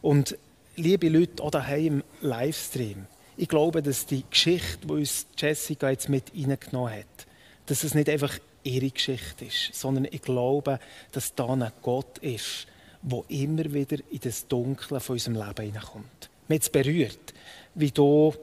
[0.00, 0.38] Und
[0.76, 6.08] liebe Leute, auch daheim im Livestream, ich glaube, dass die Geschichte, die uns Jessica jetzt
[6.08, 7.26] mit reingenommen hat,
[7.66, 10.80] dass es nicht einfach ihre Geschichte ist, sondern ich glaube,
[11.12, 12.66] dass da ein Gott ist,
[13.02, 16.30] der immer wieder in das Dunkle von unserem Leben hineinkommt.
[16.48, 17.34] Mich hat berührt,
[17.74, 18.34] wie du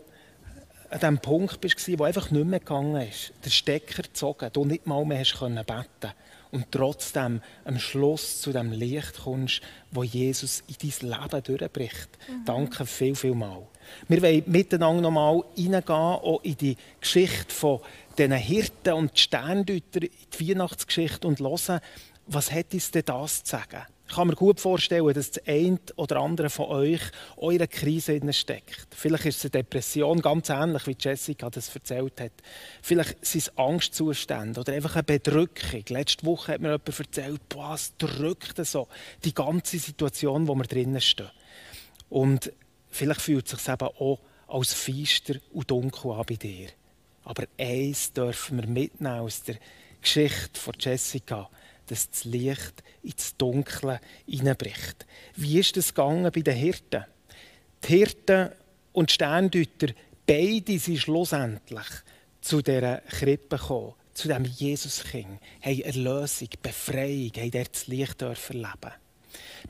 [0.90, 3.34] an dem Punkt bist, wo einfach nicht mehr gegangen ist.
[3.44, 6.14] Der Stecker gezogen, du nicht mal mehr hast beten können
[6.52, 12.10] und trotzdem am Schluss zu dem Licht kommst, wo Jesus in dein Leben durchbricht.
[12.30, 12.46] Mhm.
[12.46, 13.64] Danke viel, viel mal.
[14.08, 17.80] Wir wollen miteinander noch mal reingehen, auch in die Geschichte von
[18.18, 21.80] diesen Hirten und Sterndeuter, in die Weihnachtsgeschichte und hören,
[22.28, 23.84] was hat uns denn das zu sagen?
[24.08, 27.02] Ich kann mir gut vorstellen, dass das eine oder andere von euch
[27.38, 28.88] eure Krise steckt.
[28.92, 32.32] Vielleicht ist es eine Depression, ganz ähnlich wie Jessica das erzählt hat.
[32.82, 35.84] Vielleicht sind es Angstzustände oder einfach eine Bedrückung.
[35.88, 37.42] Letzte Woche hat mir jemand erzählt,
[37.74, 38.88] es drückt so
[39.24, 41.32] die ganze Situation, wo wir drinnen stehen.
[42.10, 42.52] Und
[42.94, 46.70] vielleicht fühlt es sich eben auch als feister und dunkel an bei dir.
[47.24, 49.56] Aber eins dürfen wir mitnehmen aus der
[50.02, 51.50] Geschichte von Jessica
[51.88, 55.06] dass das Licht ins Dunkle hineinbricht.
[55.36, 57.06] Wie ist das gegangen bei den Hirten?
[57.84, 58.50] Die Hirten
[58.94, 59.94] und Sterndeuter,
[60.26, 61.88] beide sind schlussendlich
[62.42, 68.94] zu dieser Krippe gekommen, zu dem Jesuskind, haben Erlösung, Befreiung, haben dort das Licht erleben.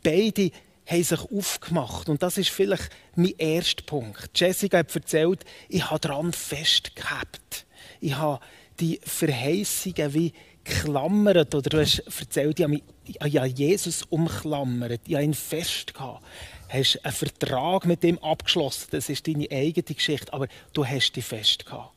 [0.03, 0.51] Beide
[0.85, 2.09] haben sich aufgemacht.
[2.09, 4.29] Und das ist vielleicht mein erster Punkt.
[4.35, 7.65] Jessica hat erzählt, ich habe daran festgehabt.
[7.99, 8.43] Ich habe
[8.79, 15.01] die Verheißungen wie geklammert oder du hast erzählt, ich habe, mich, ich habe Jesus umklammert,
[15.07, 16.23] ich habe ihn festgehabt.
[16.69, 21.13] Du hast einen Vertrag mit ihm abgeschlossen, das ist deine eigene Geschichte, aber du hast
[21.13, 21.91] dich festgehabt.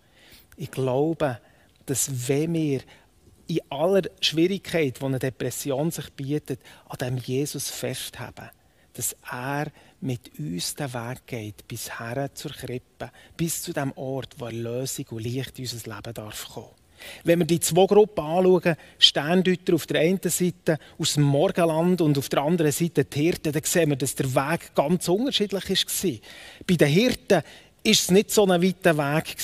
[0.57, 1.41] Ich glaube,
[1.87, 2.81] dass wenn wir
[3.47, 8.51] in aller Schwierigkeit, die eine Depression sich bietet, an dem Jesus festhaben,
[8.97, 9.67] dass er
[10.01, 15.07] mit uns den Weg geht, bis her zur Krippe, bis zu dem Ort, wo Lösung
[15.11, 16.69] und Licht in unser Leben darf kommen.
[17.25, 22.17] Wenn wir die zwei Gruppen anschauen, Sterndeuter auf der einen Seite aus dem Morgenland und
[22.17, 26.13] auf der anderen Seite die Hirten, dann sehen wir, dass der Weg ganz unterschiedlich war.
[26.67, 27.45] Bei den Hirten war
[27.85, 29.37] es nicht so ein weiter Weg.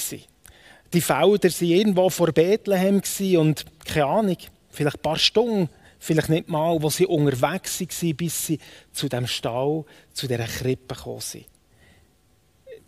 [0.93, 3.03] Die Felder waren irgendwo vor Bethlehem
[3.39, 4.37] und keine Ahnung,
[4.71, 5.69] vielleicht ein paar Stunden,
[6.03, 8.59] vielleicht nicht mal, wo sie unterwegs waren, bis sie
[8.93, 11.47] zu dem Stall, zu dieser Krippe gekommen sind.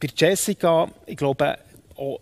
[0.01, 1.57] Bei Jessica, ich glaube,
[1.97, 2.21] auch,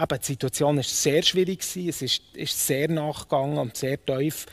[0.00, 4.46] eben, die Situation war sehr schwierig, es ist, ist sehr nachgegangen und sehr tief.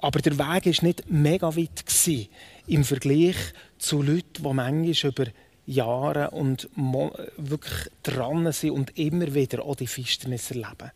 [0.00, 2.28] Aber der Weg war nicht mega weit gewesen,
[2.66, 3.36] im Vergleich
[3.78, 5.26] zu Leuten, die manchmal über
[5.66, 10.90] Jahre und wirklich dran sind und immer wieder auch die Finsternis erleben.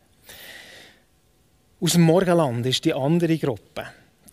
[1.80, 3.86] Aus dem Morgenland ist die andere Gruppe.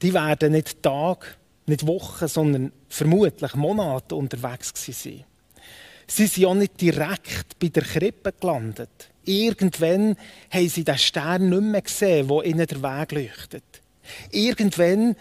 [0.04, 5.24] Die werden nicht Tag, nicht Wochen, sondern vermutlich Monate unterwegs sein.
[6.08, 9.10] Sie sind auch nicht direkt bei der Krippe gelandet.
[9.24, 10.18] Irgendwann
[10.50, 13.64] haben sie den Stern nicht mehr gesehen, der ihnen der Weg leuchtet.
[14.30, 15.16] Irgendwann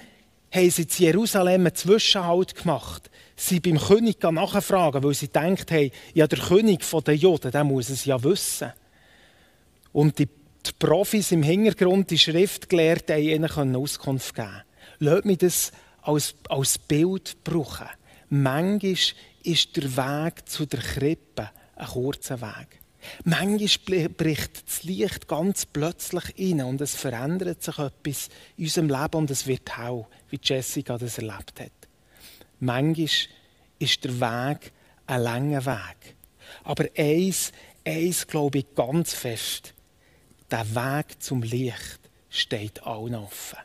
[0.51, 3.09] haben sie in Jerusalem einen Zwischenhalt gemacht.
[3.37, 7.89] Sie beim König nachfragen, weil sie gedacht haben, ja, der König der Juden, der muss
[7.89, 8.73] es ja wissen.
[9.93, 14.63] Und die, die Profis im Hintergrund, die Schriftgelehrten, haben ihnen Auskunft geben
[15.03, 17.89] Lasst mich das als, als Bild brauchen.
[18.29, 18.97] Manchmal
[19.43, 22.79] ist der Weg zu der Krippe ein kurzer Weg.
[23.25, 29.17] Manchmal bricht das Licht ganz plötzlich rein und es verändert sich etwas in unserem Leben
[29.17, 31.73] und es wird hell, wie Jessica das erlebt hat.
[32.61, 33.09] Manchmal
[33.81, 34.73] ist der Weg
[35.09, 36.15] ein langer Weg.
[36.63, 37.51] Aber eins,
[37.85, 39.75] eins glaube ich ganz fest.
[40.49, 41.99] Der Weg zum Licht
[42.31, 43.59] steht allen offen.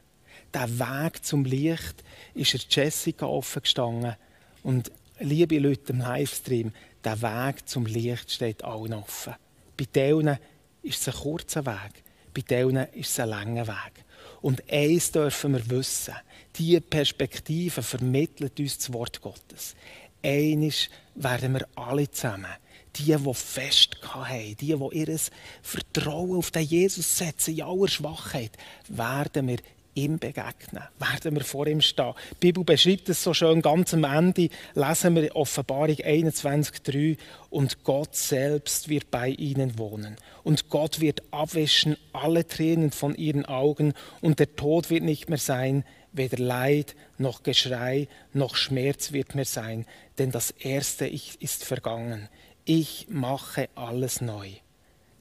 [0.53, 4.15] Der Weg zum Licht ist der Jessica offen gestanden.
[4.63, 6.71] Und liebe Leute im Livestream,
[7.03, 9.35] der Weg zum Licht steht allen offen.
[9.75, 10.37] Bei denen
[10.81, 14.05] ist es ein kurzer Weg, bei denen ist es ein langer Weg.
[14.41, 16.15] Und eins dürfen wir wissen,
[16.55, 19.75] diese Perspektive vermittelt uns das Wort Gottes.
[20.23, 22.51] Eines werden wir alle zusammen,
[22.95, 25.19] die, die fest haben, die, die ihr
[25.61, 28.51] Vertrauen auf den Jesus setzen, in aller Schwachheit,
[28.87, 29.57] werden wir
[29.97, 32.13] ihm begegnen, werden wir vor ihm stehen.
[32.33, 37.17] Die Bibel beschreibt es so schön, ganz am Ende lesen wir Offenbarung 21,3
[37.49, 40.15] und Gott selbst wird bei ihnen wohnen.
[40.43, 45.39] Und Gott wird abwischen alle Tränen von ihren Augen und der Tod wird nicht mehr
[45.39, 45.83] sein,
[46.13, 49.85] weder Leid noch Geschrei noch Schmerz wird mehr sein,
[50.19, 52.29] denn das Erste ist vergangen.
[52.65, 54.49] Ich mache alles neu.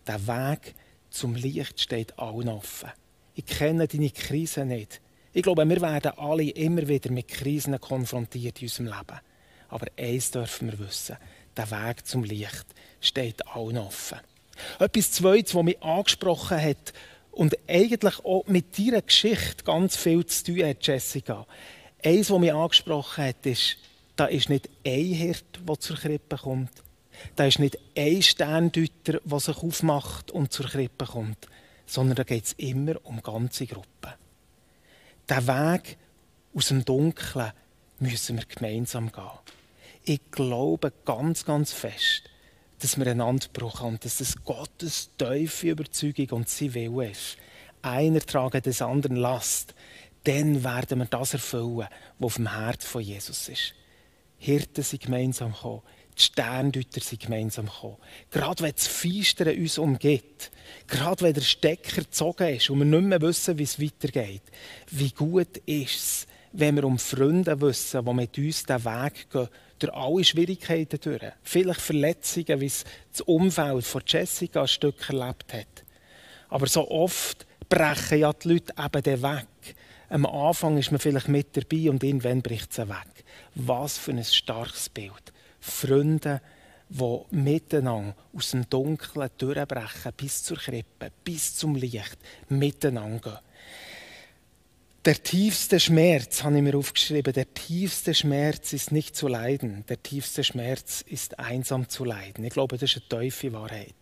[0.07, 0.75] Der Weg
[1.09, 2.91] zum Licht steht allen offen.
[3.38, 5.03] Ich kenne deine Krise nicht.
[5.35, 9.20] Ich glaube, wir werden alle immer wieder mit Krisen konfrontiert in unserem Leben.
[9.68, 11.18] Aber eins dürfen wir wissen:
[11.55, 12.64] der Weg zum Licht
[12.99, 14.20] steht allen offen.
[14.79, 16.94] Etwas Zweites, was mich angesprochen hat
[17.31, 21.46] und eigentlich auch mit deiner Geschichte ganz viel zu tun hat, Jessica.
[22.03, 23.77] Eins, was mich angesprochen hat, ist,
[24.16, 26.70] da ist nicht ein Hirt, der zur Krippe kommt.
[27.35, 31.46] Da ist nicht ein Sterndeuter, der sich aufmacht und zur Krippe kommt
[31.87, 34.12] sondern da geht es immer um ganze Gruppen.
[35.31, 35.96] Den Weg
[36.55, 37.53] aus dem Dunkeln
[37.99, 39.25] müssen wir gemeinsam gehen.
[40.05, 42.22] Ich glaube ganz, ganz fest,
[42.79, 47.37] dass wir einander brauchen und dass es Gottes tiefe Überzeugung und sein Wille ist.
[47.83, 49.75] Einer trage des anderen Last,
[50.25, 51.87] dann werden wir das erfüllen,
[52.18, 53.75] was auf dem Herz von Jesus ist.
[54.38, 55.83] Hirten sind gemeinsam gekommen,
[56.19, 57.97] die Sterndeuter sind gemeinsam gekommen.
[58.31, 60.51] Gerade wenn das Feistern uns umgeht,
[60.87, 64.43] gerade wenn der Stecker gezogen ist und wir nicht mehr wissen, wie es weitergeht,
[64.91, 69.49] wie gut ist es, wenn wir um Freunde wissen, die mit uns den Weg gehen,
[69.79, 71.33] durch alle Schwierigkeiten durch.
[71.43, 75.85] Vielleicht Verletzungen, wie es das Umfeld von Jessica ein Stück erlebt hat.
[76.49, 79.77] Aber so oft brechen ja die Leute eben den Weg.
[80.09, 83.25] Am Anfang ist man vielleicht mit dabei und irgendwann bricht es weg.
[83.55, 85.33] Was für ein starkes Bild.
[85.67, 86.41] Freunde,
[86.89, 93.39] die miteinander aus dem Dunkeln durchbrechen bis zur Krippe, bis zum Licht, miteinander gehen.
[95.05, 99.85] Der tiefste Schmerz, habe ich mir aufgeschrieben, der tiefste Schmerz ist nicht zu leiden.
[99.89, 102.45] Der tiefste Schmerz ist einsam zu leiden.
[102.45, 103.95] Ich glaube, das ist eine tiefe Wahrheit.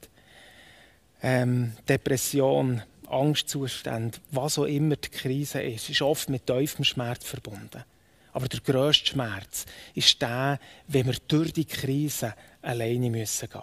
[1.22, 7.84] Ähm, Depression, Angstzustände, was auch immer die Krise ist, ist oft mit tiefem Schmerz verbunden.
[8.34, 13.62] Aber der grösste Schmerz ist der, wenn wir durch die Krise alleine müssen gehen.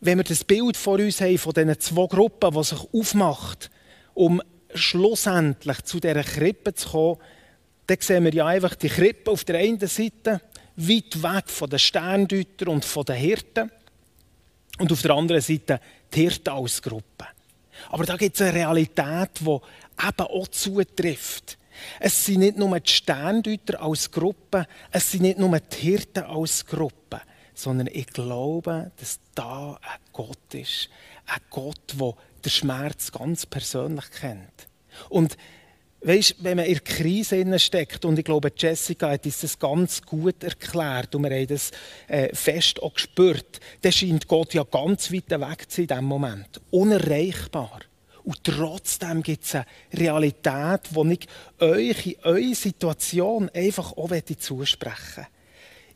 [0.00, 3.70] Wenn wir das Bild vor uns haben von diesen zwei Gruppen, die sich aufmacht,
[4.12, 4.42] um
[4.74, 7.20] schlussendlich zu dieser Krippe zu kommen,
[7.86, 10.42] dann sehen wir ja einfach die Krippe auf der einen Seite,
[10.76, 13.70] weit weg von den Sterndeutern und von den Hirten.
[14.78, 15.80] Und auf der anderen Seite
[16.12, 17.26] die Hirten als Gruppe.
[17.88, 21.56] Aber da gibt es eine Realität, die eben auch zutrifft.
[22.00, 26.64] Es sind nicht nur die Sterndeuter als Gruppe, es sind nicht nur die Hirten als
[26.66, 27.20] Gruppe,
[27.54, 30.88] sondern ich glaube, dass da ein Gott ist.
[31.26, 32.14] Ein Gott, der
[32.44, 34.68] den Schmerz ganz persönlich kennt.
[35.08, 35.36] Und
[36.04, 40.02] Weißt, wenn man in der Krise steckt, und ich glaube, Jessica hat uns das ganz
[40.02, 41.70] gut erklärt und wir haben das
[42.08, 46.04] äh, fest auch gespürt, dann scheint Gott ja ganz weit weg zu sein in diesem
[46.06, 46.60] Moment.
[46.72, 47.82] Unerreichbar.
[48.24, 51.28] Und trotzdem gibt es eine Realität, die ich
[51.60, 55.26] euch in eure Situation einfach auch zusprechen möchte.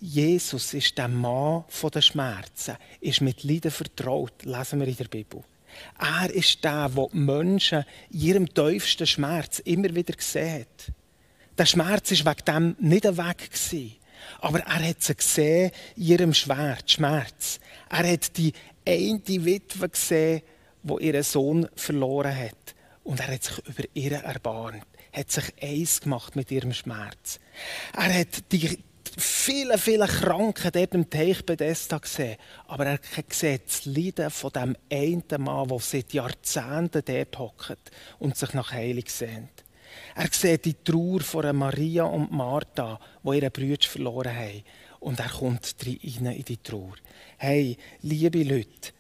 [0.01, 5.43] Jesus ist der Mann der Schmerzen, ist mit Leiden vertraut, lesen wir in der Bibel.
[5.99, 10.93] Er ist der, der die Menschen in ihrem tiefsten Schmerz immer wieder gesehen hat.
[11.59, 13.51] Der Schmerz war wegen dem nicht weg.
[14.41, 17.61] Aber er hat sie gesehen in ihrem Schmerz.
[17.91, 18.53] Er hat die
[18.87, 20.43] eine Witwe gesehen,
[20.87, 22.75] die ihren Sohn verloren hat.
[23.05, 27.39] Und er hat sich über ihren erbarmt, hat sich eins gemacht mit ihrem Schmerz.
[27.97, 28.79] Er hat die
[29.17, 32.37] viele, viele Kranken dort im Teich Bethesda gesehen.
[32.67, 37.91] Aber er hat gesehen das Leiden von dem einen Mann, der seit Jahrzehnten dort hockt
[38.19, 39.65] und sich nach Heilung sehnt.
[40.15, 44.65] Er sieht die Trauer von Maria und Martha, die ihre Brüder verloren haben.
[45.01, 46.97] Und er kommt rein in die Trauer.
[47.39, 48.93] Hey, liebe Leute,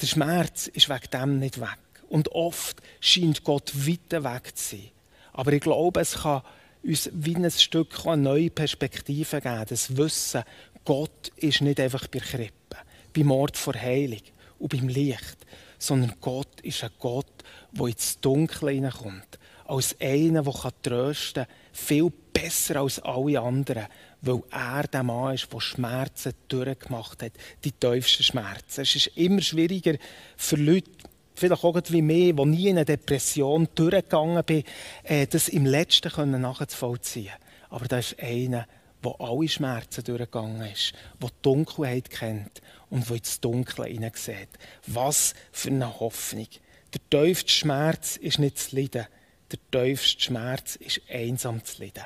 [0.00, 1.78] der Schmerz ist wegen dem nicht weg.
[2.08, 4.90] Und oft scheint Gott weiter weg zu sein.
[5.32, 6.42] Aber ich glaube, es kann
[6.82, 9.64] uns wie ein Stück eine neue Perspektive geben.
[9.68, 10.42] Das Wissen,
[10.84, 12.76] Gott ist nicht einfach bei Krippe,
[13.14, 14.22] beim Ort vor Heilung
[14.58, 15.36] und beim Licht,
[15.78, 17.26] sondern Gott ist ein Gott,
[17.72, 19.38] der ins Dunkle hineinkommt.
[19.66, 23.86] Als einer, der trösten kann, viel besser als alle anderen,
[24.22, 27.32] weil er der Mann ist, der Schmerzen durchgemacht hat,
[27.64, 28.82] die tiefsten Schmerzen.
[28.82, 29.96] Es ist immer schwieriger
[30.36, 30.90] für Leute,
[31.34, 34.64] vielleicht auch wie mir, die nie in eine Depression durchgegangen bin,
[35.04, 37.32] äh, das im Letzten nachzuvollziehen
[37.70, 38.66] Aber da ist einer,
[39.04, 42.60] der alle Schmerzen durchgegangen ist, der die Dunkelheit kennt
[42.90, 44.48] und der ins Dunkle hineinsieht.
[44.86, 46.48] Was für eine Hoffnung.
[46.92, 49.06] Der tiefste Schmerz ist nicht das Leiden.
[49.52, 52.04] Der tiefste Schmerz ist einsam zu leiden.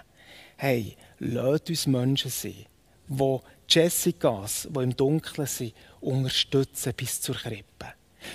[0.64, 2.66] Hey, lasst uns Menschen sein,
[3.08, 3.38] die
[3.68, 7.94] Jessicas, die im Dunkeln sind, unterstützen bis zur Krippe.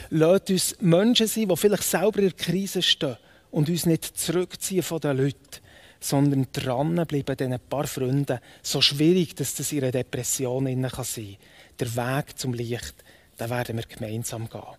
[0.10, 3.16] Lasst uns Menschen sein, die vielleicht selber in der Krise stehen
[3.50, 5.62] und uns nicht zurückziehen von den Leuten,
[6.02, 11.38] sondern dranbleiben, diesen paar Freunden, so schwierig, dass das ihre Depression sein kann.
[11.80, 13.06] Der Weg zum Licht,
[13.40, 14.76] den werden wir gemeinsam gehen.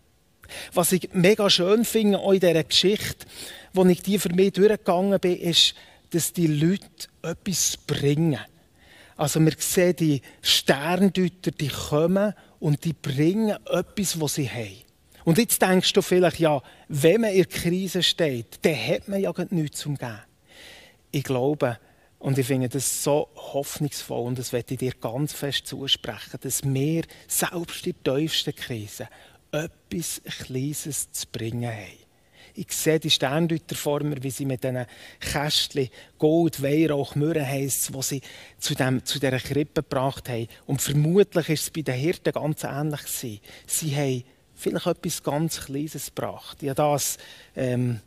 [0.74, 3.26] Was ich mega schön finde, auch in dieser Geschichte,
[3.72, 5.74] wo ich die für mich durchgegangen bin, ist,
[6.10, 8.38] dass die Leute etwas bringen.
[9.16, 14.82] Also wir sehen die Sterndeuter, die kommen und die bringen etwas, was sie haben.
[15.24, 19.20] Und jetzt denkst du vielleicht, ja, wenn man in der Krise steht, dann hat man
[19.20, 20.20] ja nichts zum Geben.
[21.10, 21.78] Ich glaube,
[22.18, 26.64] und ich finde das so hoffnungsvoll und das werde ich dir ganz fest zusprechen, dass
[26.64, 29.08] wir selbst in der tiefsten Krise
[29.52, 32.07] etwas Kleines zu bringen haben.
[32.58, 34.84] Ich sehe die Sterndeuter vor mir, wie sie mit diesen
[35.20, 38.22] Kästchen Gold, Weihrauch, Myrrhe heisst, die sie
[38.58, 40.48] zu, dem, zu dieser Krippe gebracht haben.
[40.66, 43.02] Und vermutlich war es bei den Hirten ganz ähnlich.
[43.02, 43.40] Gewesen.
[43.64, 44.24] Sie haben
[44.56, 46.58] vielleicht etwas ganz Kleines gebracht.
[46.62, 47.18] Habe das
[47.54, 48.00] ähm,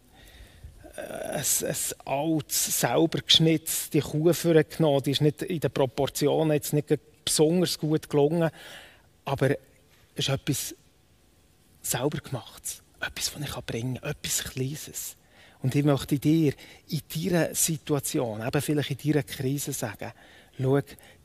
[0.98, 1.76] ein, ein
[2.06, 5.04] altes, sauber geschnitzte Kuh genommen.
[5.04, 6.90] Die ist nicht in den Proportionen jetzt nicht
[7.24, 8.50] besonders gut gelungen,
[9.24, 10.76] aber es ist etwas
[11.82, 12.81] sauber gemachtes.
[13.02, 15.16] Etwas, was ich bringen kann, etwas Kleines.
[15.62, 16.54] Und ich möchte dir
[16.90, 20.12] in dieser Situation, eben vielleicht in dieser Krise sagen,
[20.60, 20.80] schau,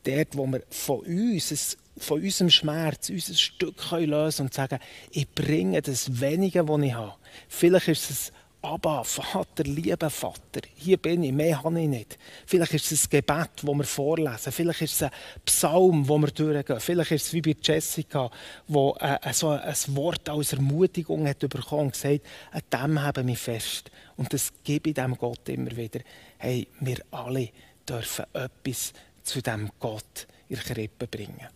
[0.05, 4.79] dort, wo wir von uns, von unserem Schmerz, unser Stück lösen und sagen,
[5.11, 7.14] ich bringe das Wenige, was ich habe.
[7.49, 8.33] Vielleicht ist es
[8.63, 12.19] Abba, Vater, lieber Vater, hier bin ich, mehr habe ich nicht.
[12.47, 14.51] Vielleicht ist es ein Gebet, das wir vorlesen.
[14.51, 15.11] Vielleicht ist es ein
[15.45, 16.81] Psalm, wo wir durchgehen.
[16.81, 18.29] Vielleicht ist es wie bei Jessica,
[18.67, 23.37] wo äh, so ein Wort als Ermutigung hat bekommen und gesagt, an dem haben wir
[23.37, 23.91] fest.
[24.17, 26.01] Und das gebe ich dem Gott immer wieder.
[26.39, 27.51] Hey, wir alle
[27.89, 28.93] dürfen etwas
[29.23, 31.49] zu dem Gott in die Krippe bringen.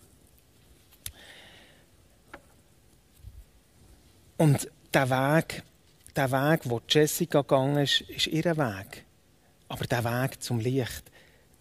[4.37, 5.63] Und der Weg,
[6.17, 9.05] der Weg, wo Jessica gegangen ist, ist ihr Weg.
[9.69, 11.05] Aber der Weg zum Licht,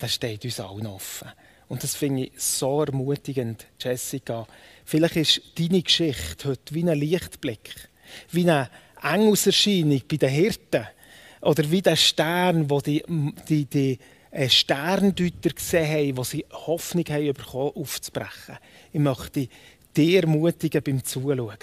[0.01, 1.29] der steht uns allen offen.
[1.67, 4.47] Und das finde ich so ermutigend, Jessica.
[4.85, 7.89] Vielleicht ist deine Geschichte heute wie ein Lichtblick,
[8.31, 8.69] wie eine
[9.01, 10.87] Engelserscheinung bei den Hirten
[11.41, 13.03] oder wie der Stern, wo die,
[13.47, 13.99] die, die
[14.31, 18.57] äh, Sterndeuter gesehen haben, wo sie Hoffnung haben bekommen, aufzubrechen.
[18.91, 19.47] Ich möchte
[19.95, 21.57] dich ermutigen beim Zuschauen.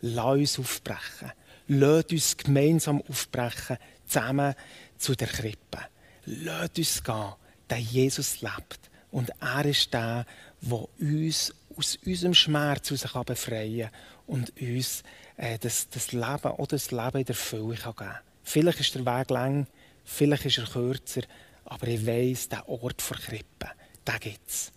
[0.00, 1.32] Lass uns aufbrechen.
[1.68, 4.54] Lass uns gemeinsam aufbrechen, zusammen
[4.98, 5.78] zu der Krippe.
[6.24, 7.32] Lass uns gehen,
[7.70, 8.80] der Jesus lebt.
[9.10, 10.26] Und er ist der,
[10.60, 15.02] der uns aus unserem Schmerz heraus befreien kann und uns
[15.36, 18.18] äh, das, das Leben oder das Leben in der Fülle geben kann.
[18.42, 19.66] Vielleicht ist der Weg lang,
[20.10, 21.20] Vielleicht ist er kürzer,
[21.66, 23.68] aber ich weiß, der Ort vor Krippe,
[24.06, 24.72] den gibt es.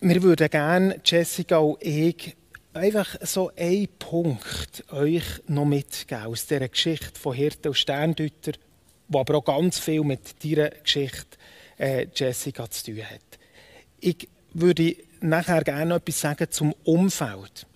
[0.00, 2.34] Wir würden gerne, Jessica und ich,
[2.74, 9.18] einfach so einen Punkt euch noch mitgeben aus dieser Geschichte von Hirte und Sterndeuter, die
[9.18, 11.38] aber auch ganz viel mit deiner Geschichte,
[11.78, 13.38] äh, Jessica, zu tun hat.
[14.00, 17.66] Ich würde nachher gerne noch etwas sagen zum Umfeld.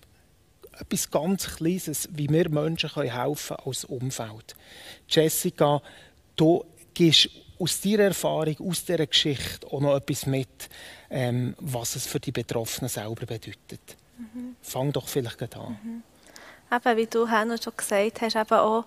[0.79, 4.55] Etwas ganz Kleines, wie wir Menschen helfen können als Umfeld.
[5.07, 5.81] Jessica,
[6.35, 10.69] du gibst aus deiner Erfahrung, aus dieser Geschichte auch noch etwas mit,
[11.09, 13.97] ähm, was es für die Betroffenen selber bedeutet.
[14.19, 14.55] Mhm.
[14.61, 15.79] Fang doch vielleicht an.
[15.81, 16.03] Mhm.
[16.71, 18.85] Eben, wie du Hanno schon gesagt hast, eben auch,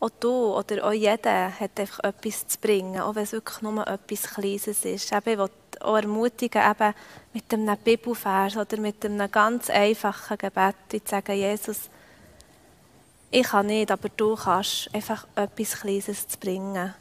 [0.00, 3.86] auch du oder auch jeder hat einfach etwas zu bringen, auch wenn es wirklich nur
[3.86, 5.12] etwas Kleines ist.
[5.12, 5.50] Eben, ich will
[5.80, 6.94] auch ermutigen, eben
[7.32, 11.90] mit einem Bibelvers oder mit einem ganz einfachen Gebet zu sagen, Jesus,
[13.30, 16.94] ich kann nicht, aber du kannst einfach etwas Kleines zu bringen.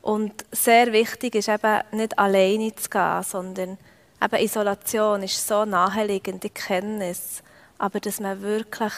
[0.00, 3.78] Und sehr wichtig ist eben nicht alleine zu gehen, sondern
[4.24, 7.42] eben Isolation ist so naheliegend, ich kenne es,
[7.78, 8.92] aber dass man wirklich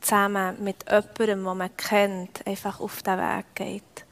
[0.00, 4.04] zusammen mit jemandem, den man kennt, einfach auf den Weg geht.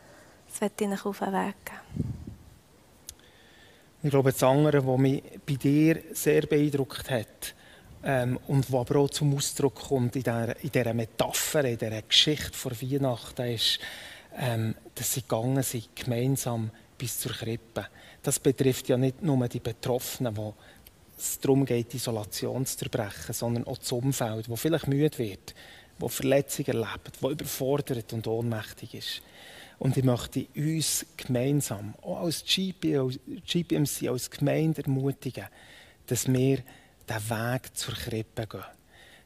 [0.49, 2.15] Das wird ich auf den Weg geben.
[4.03, 7.55] Ich glaube, das andere, was mich bei dir sehr beeindruckt hat
[8.05, 12.03] ähm, und was aber auch zum Ausdruck kommt in dieser, in dieser Metapher, in dieser
[12.03, 13.81] Geschichte vor Weihnachten, ist,
[14.37, 17.87] ähm, dass sie gegangen sind, gemeinsam bis zur Krippe.
[18.23, 20.55] Das betrifft ja nicht nur die Betroffenen, wo
[21.17, 25.55] es darum geht, Isolation zu zerbrechen, sondern auch das Umfeld, wo vielleicht müde wird,
[25.99, 29.23] wo Verletzungen erlebt, wo überfordert und ohnmächtig ist.
[29.79, 35.47] Und ich möchte uns gemeinsam, auch als GPMC, als Gemeinde ermutigen,
[36.07, 36.59] dass wir
[37.09, 38.65] den Weg zur Krippe gehen.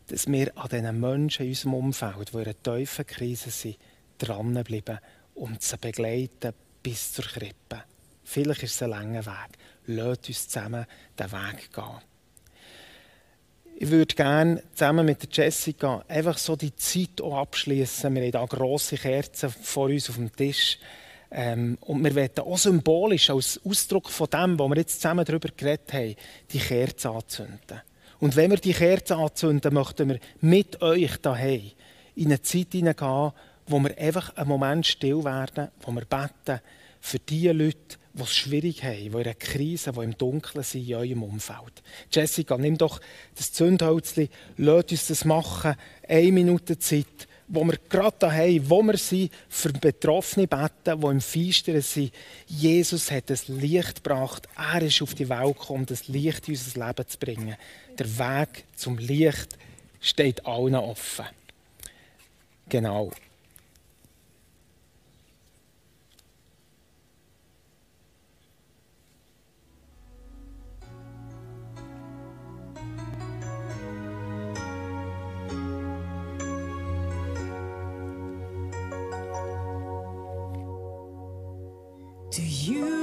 [0.08, 3.78] Dass wir an diesen Menschen in unserem Umfeld, die in einer tiefen Krise sind,
[4.18, 4.98] dranbleiben
[5.34, 7.84] und sie begleiten bis zur Krippe.
[8.32, 9.58] Vielleicht ist es ein langer Weg.
[9.86, 10.86] Lasst uns zusammen
[11.18, 12.00] den Weg gehen.
[13.76, 18.14] Ich würde gerne zusammen mit Jessica einfach so die Zeit abschließen.
[18.14, 20.78] Wir haben hier grosse Kerzen vor uns auf dem Tisch.
[21.30, 25.50] Ähm, und wir wollen auch symbolisch als Ausdruck von dem, wo wir jetzt zusammen darüber
[25.54, 26.16] geredet haben,
[26.52, 27.82] die Kerzen anzünden.
[28.18, 31.72] Und wenn wir die Kerzen anzünden, möchten wir mit euch daheim
[32.14, 33.32] in eine Zeit hineingehen,
[33.66, 36.60] wo wir einfach einen Moment still werden, wo wir beten
[36.98, 40.88] für die Leute, die es schwierig haben, die in einer Krise, die im Dunkeln sind
[40.88, 41.82] in eurem Umfeld.
[42.10, 43.00] Jessica, nimm doch
[43.34, 48.96] das Zündholzchen, lass uns das machen, eine Minute Zeit, wo wir gerade daheim, wo wir
[48.96, 52.12] sind, für Betroffene beten, die im Feistern sind.
[52.46, 54.48] Jesus hat das Licht gebracht.
[54.56, 57.56] Er ist auf die Welt gekommen, das Licht in unser Leben zu bringen.
[57.98, 59.58] Der Weg zum Licht
[60.00, 61.26] steht allen offen.
[62.68, 63.10] Genau.
[82.32, 83.01] Do you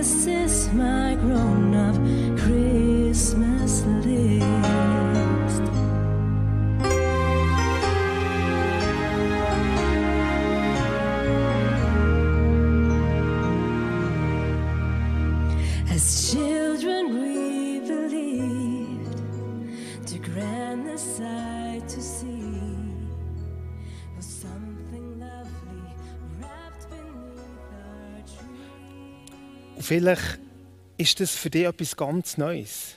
[0.00, 1.94] this is my grown up
[2.38, 2.69] Christmas
[29.90, 30.38] vielleicht
[30.98, 32.94] ist das für dich etwas ganz Neues.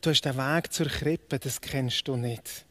[0.00, 2.66] Du hast den Weg zur Krippe, das kennst du nicht.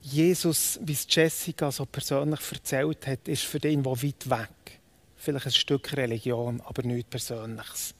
[0.00, 4.80] Jesus, wie es Jessica so persönlich erzählt hat, ist für dich wo weit weg.
[5.14, 7.94] Vielleicht ein Stück Religion, aber nichts Persönliches.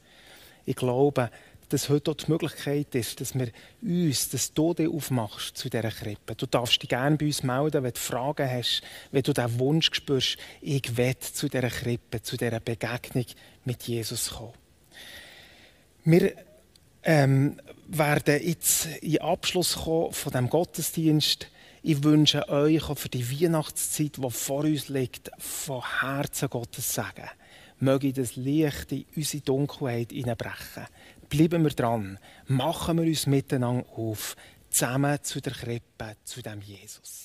[0.67, 1.31] Ich glaube,
[1.69, 5.93] dass heute auch die Möglichkeit ist, dass wir uns, dass du dich aufmachst zu dieser
[5.93, 6.35] Krippe.
[6.35, 9.91] Du darfst dich gerne bei uns melden, wenn du Fragen hast, wenn du diesen Wunsch
[9.93, 13.27] spürst, ich will zu dieser Krippe, zu dieser Begegnung
[13.65, 14.64] mit Jesus kommen.
[16.07, 16.35] Wir
[17.03, 17.57] ähm,
[17.89, 21.49] werden jetzt in Abschluss kommen von dem Gottesdienst.
[21.83, 27.31] Ich wünsche euch für die Weihnachtszeit, die vor uns liegt, von Herzen Gottes Segen.
[27.81, 30.87] Möge das Licht in unsere Dunkelheit hineinbrechen.
[31.31, 32.19] Bleiben wir dran.
[32.49, 34.37] Machen wir uns miteinander auf,
[34.69, 37.24] zusammen zu der Krippe, zu dem Jesus.